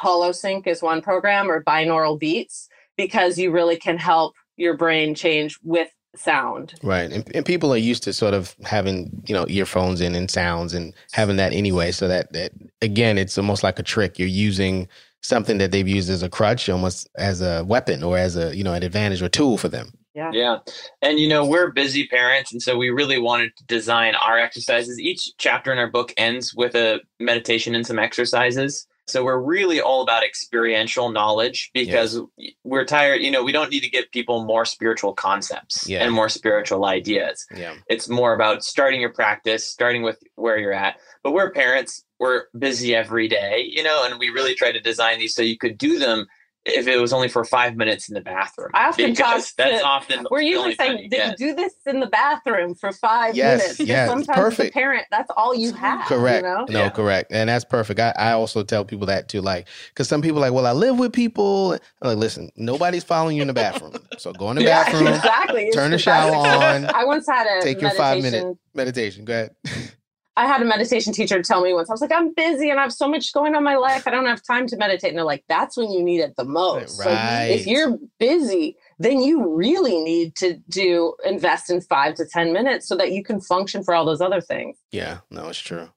holosync 0.00 0.66
is 0.66 0.80
one 0.80 1.02
program 1.02 1.50
or 1.50 1.62
binaural 1.62 2.18
beats 2.18 2.69
because 3.00 3.38
you 3.38 3.50
really 3.50 3.76
can 3.76 3.96
help 3.96 4.34
your 4.56 4.76
brain 4.76 5.14
change 5.14 5.58
with 5.62 5.88
sound. 6.16 6.74
Right. 6.82 7.10
And, 7.10 7.24
and, 7.34 7.46
people 7.46 7.72
are 7.72 7.78
used 7.78 8.02
to 8.02 8.12
sort 8.12 8.34
of 8.34 8.54
having, 8.64 9.22
you 9.26 9.34
know, 9.34 9.46
earphones 9.48 10.00
in 10.00 10.14
and 10.14 10.30
sounds 10.30 10.74
and 10.74 10.92
having 11.12 11.36
that 11.36 11.52
anyway. 11.52 11.92
So 11.92 12.08
that, 12.08 12.32
that 12.32 12.52
again, 12.82 13.16
it's 13.16 13.38
almost 13.38 13.62
like 13.62 13.78
a 13.78 13.82
trick. 13.82 14.18
You're 14.18 14.28
using 14.28 14.88
something 15.22 15.58
that 15.58 15.70
they've 15.70 15.86
used 15.88 16.10
as 16.10 16.22
a 16.22 16.28
crutch, 16.28 16.68
almost 16.68 17.08
as 17.16 17.40
a 17.40 17.64
weapon 17.64 18.02
or 18.02 18.18
as 18.18 18.36
a, 18.36 18.54
you 18.54 18.64
know, 18.64 18.74
an 18.74 18.82
advantage 18.82 19.22
or 19.22 19.28
tool 19.28 19.56
for 19.56 19.68
them. 19.68 19.92
Yeah. 20.14 20.30
Yeah. 20.32 20.58
And, 21.00 21.18
you 21.20 21.28
know, 21.28 21.46
we're 21.46 21.70
busy 21.70 22.06
parents. 22.08 22.52
And 22.52 22.60
so 22.60 22.76
we 22.76 22.90
really 22.90 23.18
wanted 23.18 23.56
to 23.56 23.64
design 23.66 24.14
our 24.16 24.38
exercises. 24.38 24.98
Each 24.98 25.30
chapter 25.38 25.72
in 25.72 25.78
our 25.78 25.90
book 25.90 26.12
ends 26.16 26.52
with 26.54 26.74
a 26.74 27.00
meditation 27.20 27.74
and 27.74 27.86
some 27.86 27.98
exercises. 27.98 28.86
So 29.10 29.24
we're 29.24 29.38
really 29.38 29.80
all 29.80 30.02
about 30.02 30.24
experiential 30.24 31.10
knowledge 31.10 31.70
because 31.74 32.20
yeah. 32.36 32.50
we're 32.64 32.84
tired. 32.84 33.20
You 33.20 33.30
know, 33.30 33.42
we 33.42 33.52
don't 33.52 33.70
need 33.70 33.80
to 33.80 33.90
give 33.90 34.10
people 34.10 34.44
more 34.44 34.64
spiritual 34.64 35.12
concepts 35.12 35.88
yeah. 35.88 36.04
and 36.04 36.12
more 36.12 36.28
spiritual 36.28 36.84
ideas. 36.84 37.46
Yeah. 37.54 37.74
It's 37.88 38.08
more 38.08 38.34
about 38.34 38.64
starting 38.64 39.00
your 39.00 39.12
practice, 39.12 39.66
starting 39.66 40.02
with 40.02 40.22
where 40.36 40.58
you're 40.58 40.72
at. 40.72 40.96
But 41.22 41.32
we're 41.32 41.50
parents, 41.50 42.04
we're 42.18 42.44
busy 42.58 42.94
every 42.94 43.28
day, 43.28 43.68
you 43.68 43.82
know, 43.82 44.04
and 44.04 44.18
we 44.18 44.30
really 44.30 44.54
try 44.54 44.72
to 44.72 44.80
design 44.80 45.18
these 45.18 45.34
so 45.34 45.42
you 45.42 45.58
could 45.58 45.76
do 45.76 45.98
them 45.98 46.26
if 46.66 46.86
it 46.86 46.98
was 46.98 47.12
only 47.12 47.28
for 47.28 47.44
five 47.44 47.76
minutes 47.76 48.08
in 48.08 48.14
the 48.14 48.20
bathroom. 48.20 48.68
I 48.74 48.88
often 48.88 49.14
talk 49.14 49.42
that's 49.56 49.82
often 49.82 50.26
we're 50.30 50.42
usually 50.42 50.74
saying 50.74 51.08
do 51.10 51.54
this 51.54 51.74
in 51.86 52.00
the 52.00 52.06
bathroom 52.06 52.74
for 52.74 52.92
five 52.92 53.34
yes, 53.34 53.60
minutes. 53.60 53.80
Yes, 53.80 54.08
sometimes 54.08 54.38
perfect. 54.38 54.74
parent, 54.74 55.06
that's 55.10 55.30
all 55.36 55.54
you 55.54 55.72
have. 55.72 56.06
Correct. 56.06 56.44
You 56.44 56.50
know? 56.50 56.66
No, 56.68 56.78
yeah. 56.84 56.90
correct. 56.90 57.32
And 57.32 57.48
that's 57.48 57.64
perfect. 57.64 57.98
I, 57.98 58.12
I 58.16 58.32
also 58.32 58.62
tell 58.62 58.84
people 58.84 59.06
that 59.06 59.28
too. 59.28 59.40
Like, 59.40 59.68
because 59.88 60.08
some 60.08 60.20
people 60.20 60.40
like, 60.40 60.52
well, 60.52 60.66
I 60.66 60.72
live 60.72 60.98
with 60.98 61.12
people. 61.12 61.72
I'm 61.72 61.80
like, 62.02 62.18
listen, 62.18 62.50
nobody's 62.56 63.04
following 63.04 63.36
you 63.36 63.42
in 63.42 63.48
the 63.48 63.54
bathroom. 63.54 63.94
So 64.18 64.32
go 64.32 64.50
in 64.50 64.56
the 64.56 64.62
yeah, 64.64 64.84
bathroom. 64.84 65.08
Exactly. 65.08 65.70
Turn 65.72 65.92
the 65.92 65.98
shower 65.98 66.34
on. 66.34 66.86
I 66.86 67.04
once 67.04 67.26
had 67.26 67.46
a 67.46 67.62
take 67.62 67.80
your 67.80 67.92
five 67.92 68.22
minute 68.22 68.56
meditation. 68.74 69.24
Go 69.24 69.32
ahead. 69.32 69.94
I 70.36 70.46
had 70.46 70.62
a 70.62 70.64
meditation 70.64 71.12
teacher 71.12 71.42
tell 71.42 71.60
me 71.60 71.74
once, 71.74 71.90
I 71.90 71.92
was 71.92 72.00
like, 72.00 72.12
I'm 72.12 72.32
busy 72.32 72.70
and 72.70 72.78
I 72.78 72.82
have 72.82 72.92
so 72.92 73.08
much 73.08 73.32
going 73.32 73.54
on 73.54 73.58
in 73.58 73.64
my 73.64 73.76
life. 73.76 74.06
I 74.06 74.10
don't 74.10 74.26
have 74.26 74.42
time 74.42 74.66
to 74.68 74.76
meditate. 74.76 75.10
And 75.10 75.18
they're 75.18 75.24
like, 75.24 75.44
that's 75.48 75.76
when 75.76 75.90
you 75.90 76.02
need 76.02 76.20
it 76.20 76.36
the 76.36 76.44
most. 76.44 77.00
Right. 77.00 77.48
So 77.48 77.54
if 77.54 77.66
you're 77.66 77.98
busy, 78.18 78.76
then 78.98 79.20
you 79.20 79.54
really 79.54 79.98
need 79.98 80.36
to 80.36 80.54
do 80.68 81.14
invest 81.24 81.68
in 81.68 81.80
five 81.80 82.14
to 82.14 82.26
10 82.26 82.52
minutes 82.52 82.86
so 82.86 82.96
that 82.96 83.12
you 83.12 83.24
can 83.24 83.40
function 83.40 83.82
for 83.82 83.94
all 83.94 84.04
those 84.04 84.20
other 84.20 84.40
things. 84.40 84.76
Yeah, 84.92 85.18
no, 85.30 85.48
it's 85.48 85.58
true. 85.58 85.88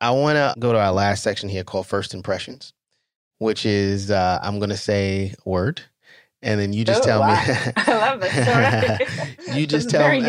I 0.00 0.10
want 0.10 0.36
to 0.36 0.54
go 0.58 0.72
to 0.72 0.78
our 0.78 0.92
last 0.92 1.22
section 1.22 1.48
here 1.48 1.64
called 1.64 1.86
First 1.86 2.14
Impressions, 2.14 2.72
which 3.38 3.66
is 3.66 4.10
uh, 4.10 4.38
I'm 4.42 4.58
going 4.58 4.70
to 4.70 4.76
say 4.76 5.34
word. 5.44 5.82
And 6.44 6.58
then 6.58 6.72
you 6.72 6.84
just 6.84 7.02
oh, 7.02 7.06
tell 7.06 7.20
wow. 7.20 7.34
me. 7.34 7.54
I 7.76 7.92
love 7.92 8.20
this. 9.46 9.56
you 9.56 9.66
just 9.66 9.90
tell 9.90 10.02
very 10.02 10.20
me. 10.20 10.28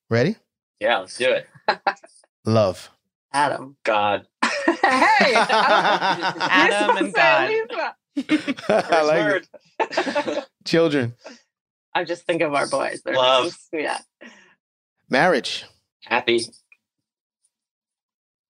Ready? 0.10 0.38
Yeah, 0.80 1.00
let's 1.00 1.18
do 1.18 1.32
it. 1.32 1.48
Love. 2.46 2.90
Adam. 3.34 3.78
God. 3.84 4.28
hey, 4.44 5.36
Adam 5.36 6.98
and 6.98 7.14
God. 7.14 7.52
I 8.70 9.02
like 9.04 9.48
it. 9.80 10.46
Children. 10.66 11.16
I 11.94 12.04
just 12.06 12.26
think 12.26 12.42
of 12.42 12.54
our 12.54 12.68
boys. 12.68 13.02
They're 13.04 13.16
Love. 13.16 13.46
Just, 13.46 13.70
yeah. 13.74 14.00
Marriage. 15.10 15.66
Happy. 16.04 16.42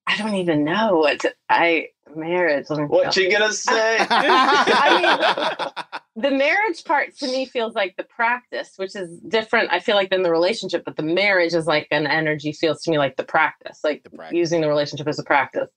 I 0.07 0.17
don't 0.17 0.35
even 0.35 0.63
know 0.63 0.97
what 0.97 1.19
to, 1.21 1.33
I 1.49 1.89
marriage. 2.15 2.65
What 2.69 3.15
you 3.17 3.31
gonna 3.31 3.51
say? 3.53 3.97
I 4.09 5.71
mean, 6.15 6.21
the 6.29 6.31
marriage 6.35 6.83
part 6.83 7.15
to 7.17 7.27
me 7.27 7.45
feels 7.45 7.75
like 7.75 7.95
the 7.97 8.03
practice, 8.03 8.73
which 8.77 8.95
is 8.95 9.19
different. 9.19 9.71
I 9.71 9.79
feel 9.79 9.95
like 9.95 10.09
than 10.09 10.23
the 10.23 10.31
relationship, 10.31 10.83
but 10.85 10.95
the 10.97 11.03
marriage 11.03 11.53
is 11.53 11.65
like 11.67 11.87
an 11.91 12.07
energy. 12.07 12.51
Feels 12.51 12.81
to 12.83 12.91
me 12.91 12.97
like 12.97 13.15
the 13.17 13.23
practice, 13.23 13.79
like 13.83 14.03
The 14.03 14.09
practice. 14.11 14.35
using 14.37 14.61
the 14.61 14.67
relationship 14.67 15.07
as 15.07 15.19
a 15.19 15.23
practice. 15.23 15.69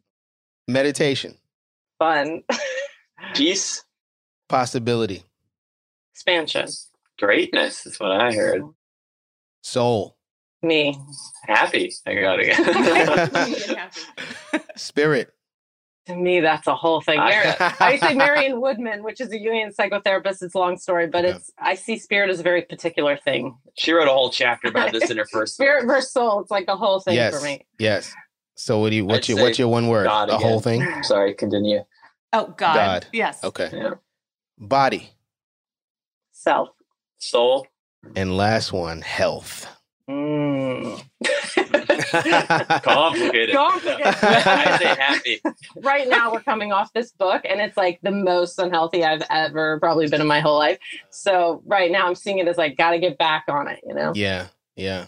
Meditation. 0.69 1.37
Fun, 1.99 2.43
Peace. 3.35 3.85
Possibility. 4.49 5.23
expansion. 6.13 6.67
Greatness 7.19 7.87
is 7.87 7.99
what 8.01 8.11
I 8.13 8.33
heard. 8.33 8.63
Soul. 9.63 10.17
Me, 10.65 10.97
Happy. 11.47 11.93
I 12.07 12.15
got 12.15 12.39
it. 12.41 12.57
Spirit. 14.77 15.33
To 16.07 16.17
me, 16.17 16.41
that's 16.41 16.67
a 16.67 16.75
whole 16.75 17.01
thing. 17.01 17.19
I 17.21 17.99
say 18.03 18.15
Marion 18.15 18.61
Woodman, 18.61 19.03
which 19.05 19.21
is 19.21 19.29
a 19.33 19.37
Jungian 19.39 19.75
psychotherapist. 19.75 20.43
It's 20.43 20.55
a 20.55 20.59
long 20.59 20.77
story, 20.77 21.07
but 21.07 21.25
Okay. 21.25 21.37
it's 21.37 21.53
I 21.59 21.75
see 21.77 21.99
spirit 21.99 22.31
as 22.31 22.41
a 22.41 22.43
very 22.43 22.63
particular 22.63 23.17
thing. 23.17 23.57
she 23.75 23.93
wrote 23.93 24.09
a 24.09 24.13
whole 24.13 24.31
chapter 24.31 24.69
about 24.69 24.93
this 24.93 25.11
in 25.11 25.17
her 25.17 25.25
first 25.33 25.57
book. 25.59 25.65
Spirit 25.65 25.87
versus 25.87 26.13
soul. 26.13 26.41
It's 26.41 26.51
like 26.51 26.67
a 26.69 26.77
whole 26.77 27.01
thing 27.01 27.15
yes. 27.15 27.39
for 27.39 27.45
me. 27.45 27.65
Yes. 27.79 28.13
So 28.57 28.81
what 28.81 28.91
do 28.91 28.97
you 28.97 29.05
what's 29.07 29.29
I'd 29.31 29.35
your 29.37 29.43
what's 29.45 29.59
your 29.59 29.69
one 29.69 29.89
word? 29.89 30.05
God 30.05 30.29
The 30.29 30.37
again. 30.37 30.49
whole 30.49 30.61
thing? 30.61 30.87
Sorry, 31.05 31.35
continue. 31.35 31.85
Oh 32.33 32.47
God. 32.57 32.75
God. 32.75 33.07
Yes. 33.13 33.43
Okay. 33.45 33.71
Yeah. 33.73 33.95
Body. 34.59 35.11
Self. 36.33 36.71
Soul. 37.19 37.67
And 38.17 38.37
last 38.37 38.73
one, 38.73 39.01
health. 39.03 39.67
Mm. 40.11 41.01
Complicated. 42.83 43.55
Complicated. 43.55 44.07
I 44.07 44.79
say 44.79 44.87
happy. 44.87 45.41
right 45.83 46.09
now 46.09 46.33
we're 46.33 46.43
coming 46.43 46.73
off 46.73 46.93
this 46.93 47.13
book 47.13 47.43
and 47.49 47.61
it's 47.61 47.77
like 47.77 48.01
the 48.03 48.11
most 48.11 48.59
unhealthy 48.59 49.05
I've 49.05 49.23
ever 49.31 49.79
probably 49.81 50.09
been 50.09 50.21
in 50.21 50.27
my 50.27 50.41
whole 50.41 50.59
life. 50.59 50.79
So 51.11 51.63
right 51.67 51.91
now 51.91 52.07
I'm 52.07 52.15
seeing 52.15 52.39
it 52.39 52.49
as 52.49 52.59
like 52.59 52.77
gotta 52.77 52.99
get 52.99 53.19
back 53.19 53.45
on 53.49 53.69
it, 53.69 53.81
you 53.87 53.95
know? 53.95 54.13
Yeah. 54.15 54.49
Yeah. 54.77 55.07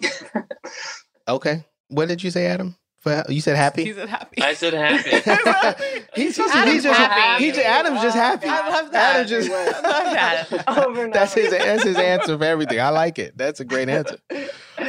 okay. 1.28 1.64
What 1.88 2.08
did 2.08 2.22
you 2.22 2.30
say, 2.30 2.46
Adam? 2.46 2.76
For, 3.02 3.24
you 3.28 3.40
said 3.40 3.56
happy? 3.56 3.84
He 3.84 3.92
said 3.92 4.08
happy. 4.08 4.40
I 4.40 4.54
said 4.54 4.74
happy. 4.74 5.10
he's, 6.14 6.36
he's, 6.36 6.50
Adam's 6.52 6.72
he's 6.72 6.82
just 6.84 7.00
happy. 7.00 7.44
he's 7.44 7.58
Adam's 7.58 8.00
just 8.00 8.16
happy. 8.16 8.46
I 8.46 8.68
love 8.68 8.92
that. 8.92 9.16
Adam 9.16 9.28
just 9.28 9.50
I 9.50 9.80
love 9.80 10.12
that. 10.12 10.68
Over 10.86 11.04
and 11.06 11.12
that's 11.12 11.34
his 11.34 11.50
that's 11.50 11.82
his 11.82 11.96
answer 11.96 12.38
for 12.38 12.44
everything. 12.44 12.78
I 12.80 12.90
like 12.90 13.18
it. 13.18 13.36
That's 13.36 13.58
a 13.58 13.64
great 13.64 13.88
answer. 13.88 14.18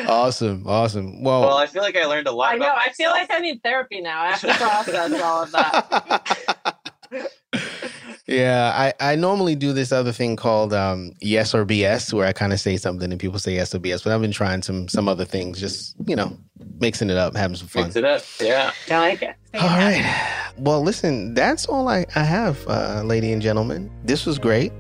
Awesome, 0.08 0.64
awesome. 0.68 1.24
Well, 1.24 1.42
Well, 1.42 1.58
I 1.58 1.66
feel 1.66 1.82
like 1.82 1.98
I 1.98 2.06
learned 2.06 2.28
a 2.28 2.32
lot. 2.32 2.54
I 2.54 2.58
know. 2.58 2.72
I 2.72 2.92
feel 2.92 3.10
like 3.10 3.32
I 3.32 3.40
need 3.40 3.64
therapy 3.64 4.00
now. 4.00 4.22
I 4.22 4.32
have 4.34 4.42
to 4.42 4.54
process 4.54 5.20
all 5.20 5.44
of 5.44 5.52
that. 5.52 6.78
yeah, 8.28 8.72
I, 8.74 9.12
I 9.12 9.16
normally 9.16 9.56
do 9.56 9.74
this 9.74 9.92
other 9.92 10.12
thing 10.12 10.36
called 10.36 10.74
um, 10.74 11.12
yes 11.20 11.54
or 11.54 11.66
BS, 11.66 12.14
where 12.14 12.26
I 12.26 12.32
kind 12.32 12.54
of 12.54 12.60
say 12.60 12.78
something 12.78 13.12
and 13.12 13.20
people 13.20 13.38
say 13.40 13.56
yes 13.56 13.76
or 13.76 13.80
BS. 13.80 14.04
But 14.04 14.14
I've 14.14 14.22
been 14.22 14.32
trying 14.32 14.62
some 14.62 14.88
some 14.88 15.10
other 15.10 15.26
things, 15.26 15.60
just 15.60 15.96
you 16.08 16.16
know, 16.16 16.38
mixing 16.80 17.10
it 17.10 17.18
up, 17.18 17.36
having 17.36 17.58
some 17.58 17.68
fun. 17.68 17.84
Mix 17.84 17.96
it 17.96 18.06
up. 18.06 18.24
Yeah. 18.40 18.72
I 18.90 18.98
like 18.98 19.22
it. 19.22 19.36
All 19.56 19.68
right. 19.68 20.52
Well, 20.58 20.82
listen, 20.82 21.34
that's 21.34 21.66
all 21.66 21.88
I, 21.90 22.06
I 22.16 22.24
have, 22.24 22.66
uh, 22.68 23.02
lady 23.04 23.32
and 23.32 23.42
gentlemen. 23.42 23.92
This 24.04 24.26
was 24.26 24.40
great. 24.40 24.72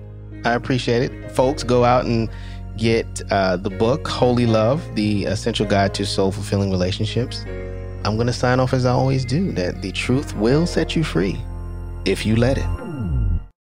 I 0.45 0.53
appreciate 0.53 1.11
it. 1.11 1.31
Folks, 1.31 1.63
go 1.63 1.83
out 1.83 2.05
and 2.05 2.29
get 2.77 3.21
uh, 3.31 3.57
the 3.57 3.69
book, 3.69 4.07
Holy 4.07 4.45
Love 4.45 4.83
The 4.95 5.25
Essential 5.25 5.65
Guide 5.65 5.93
to 5.95 6.05
Soul 6.05 6.31
Fulfilling 6.31 6.71
Relationships. 6.71 7.43
I'm 8.05 8.15
going 8.15 8.27
to 8.27 8.33
sign 8.33 8.59
off 8.59 8.73
as 8.73 8.85
I 8.85 8.91
always 8.91 9.25
do 9.25 9.51
that 9.53 9.81
the 9.81 9.91
truth 9.91 10.35
will 10.35 10.65
set 10.65 10.95
you 10.95 11.03
free 11.03 11.39
if 12.05 12.25
you 12.25 12.35
let 12.35 12.57
it. 12.57 12.82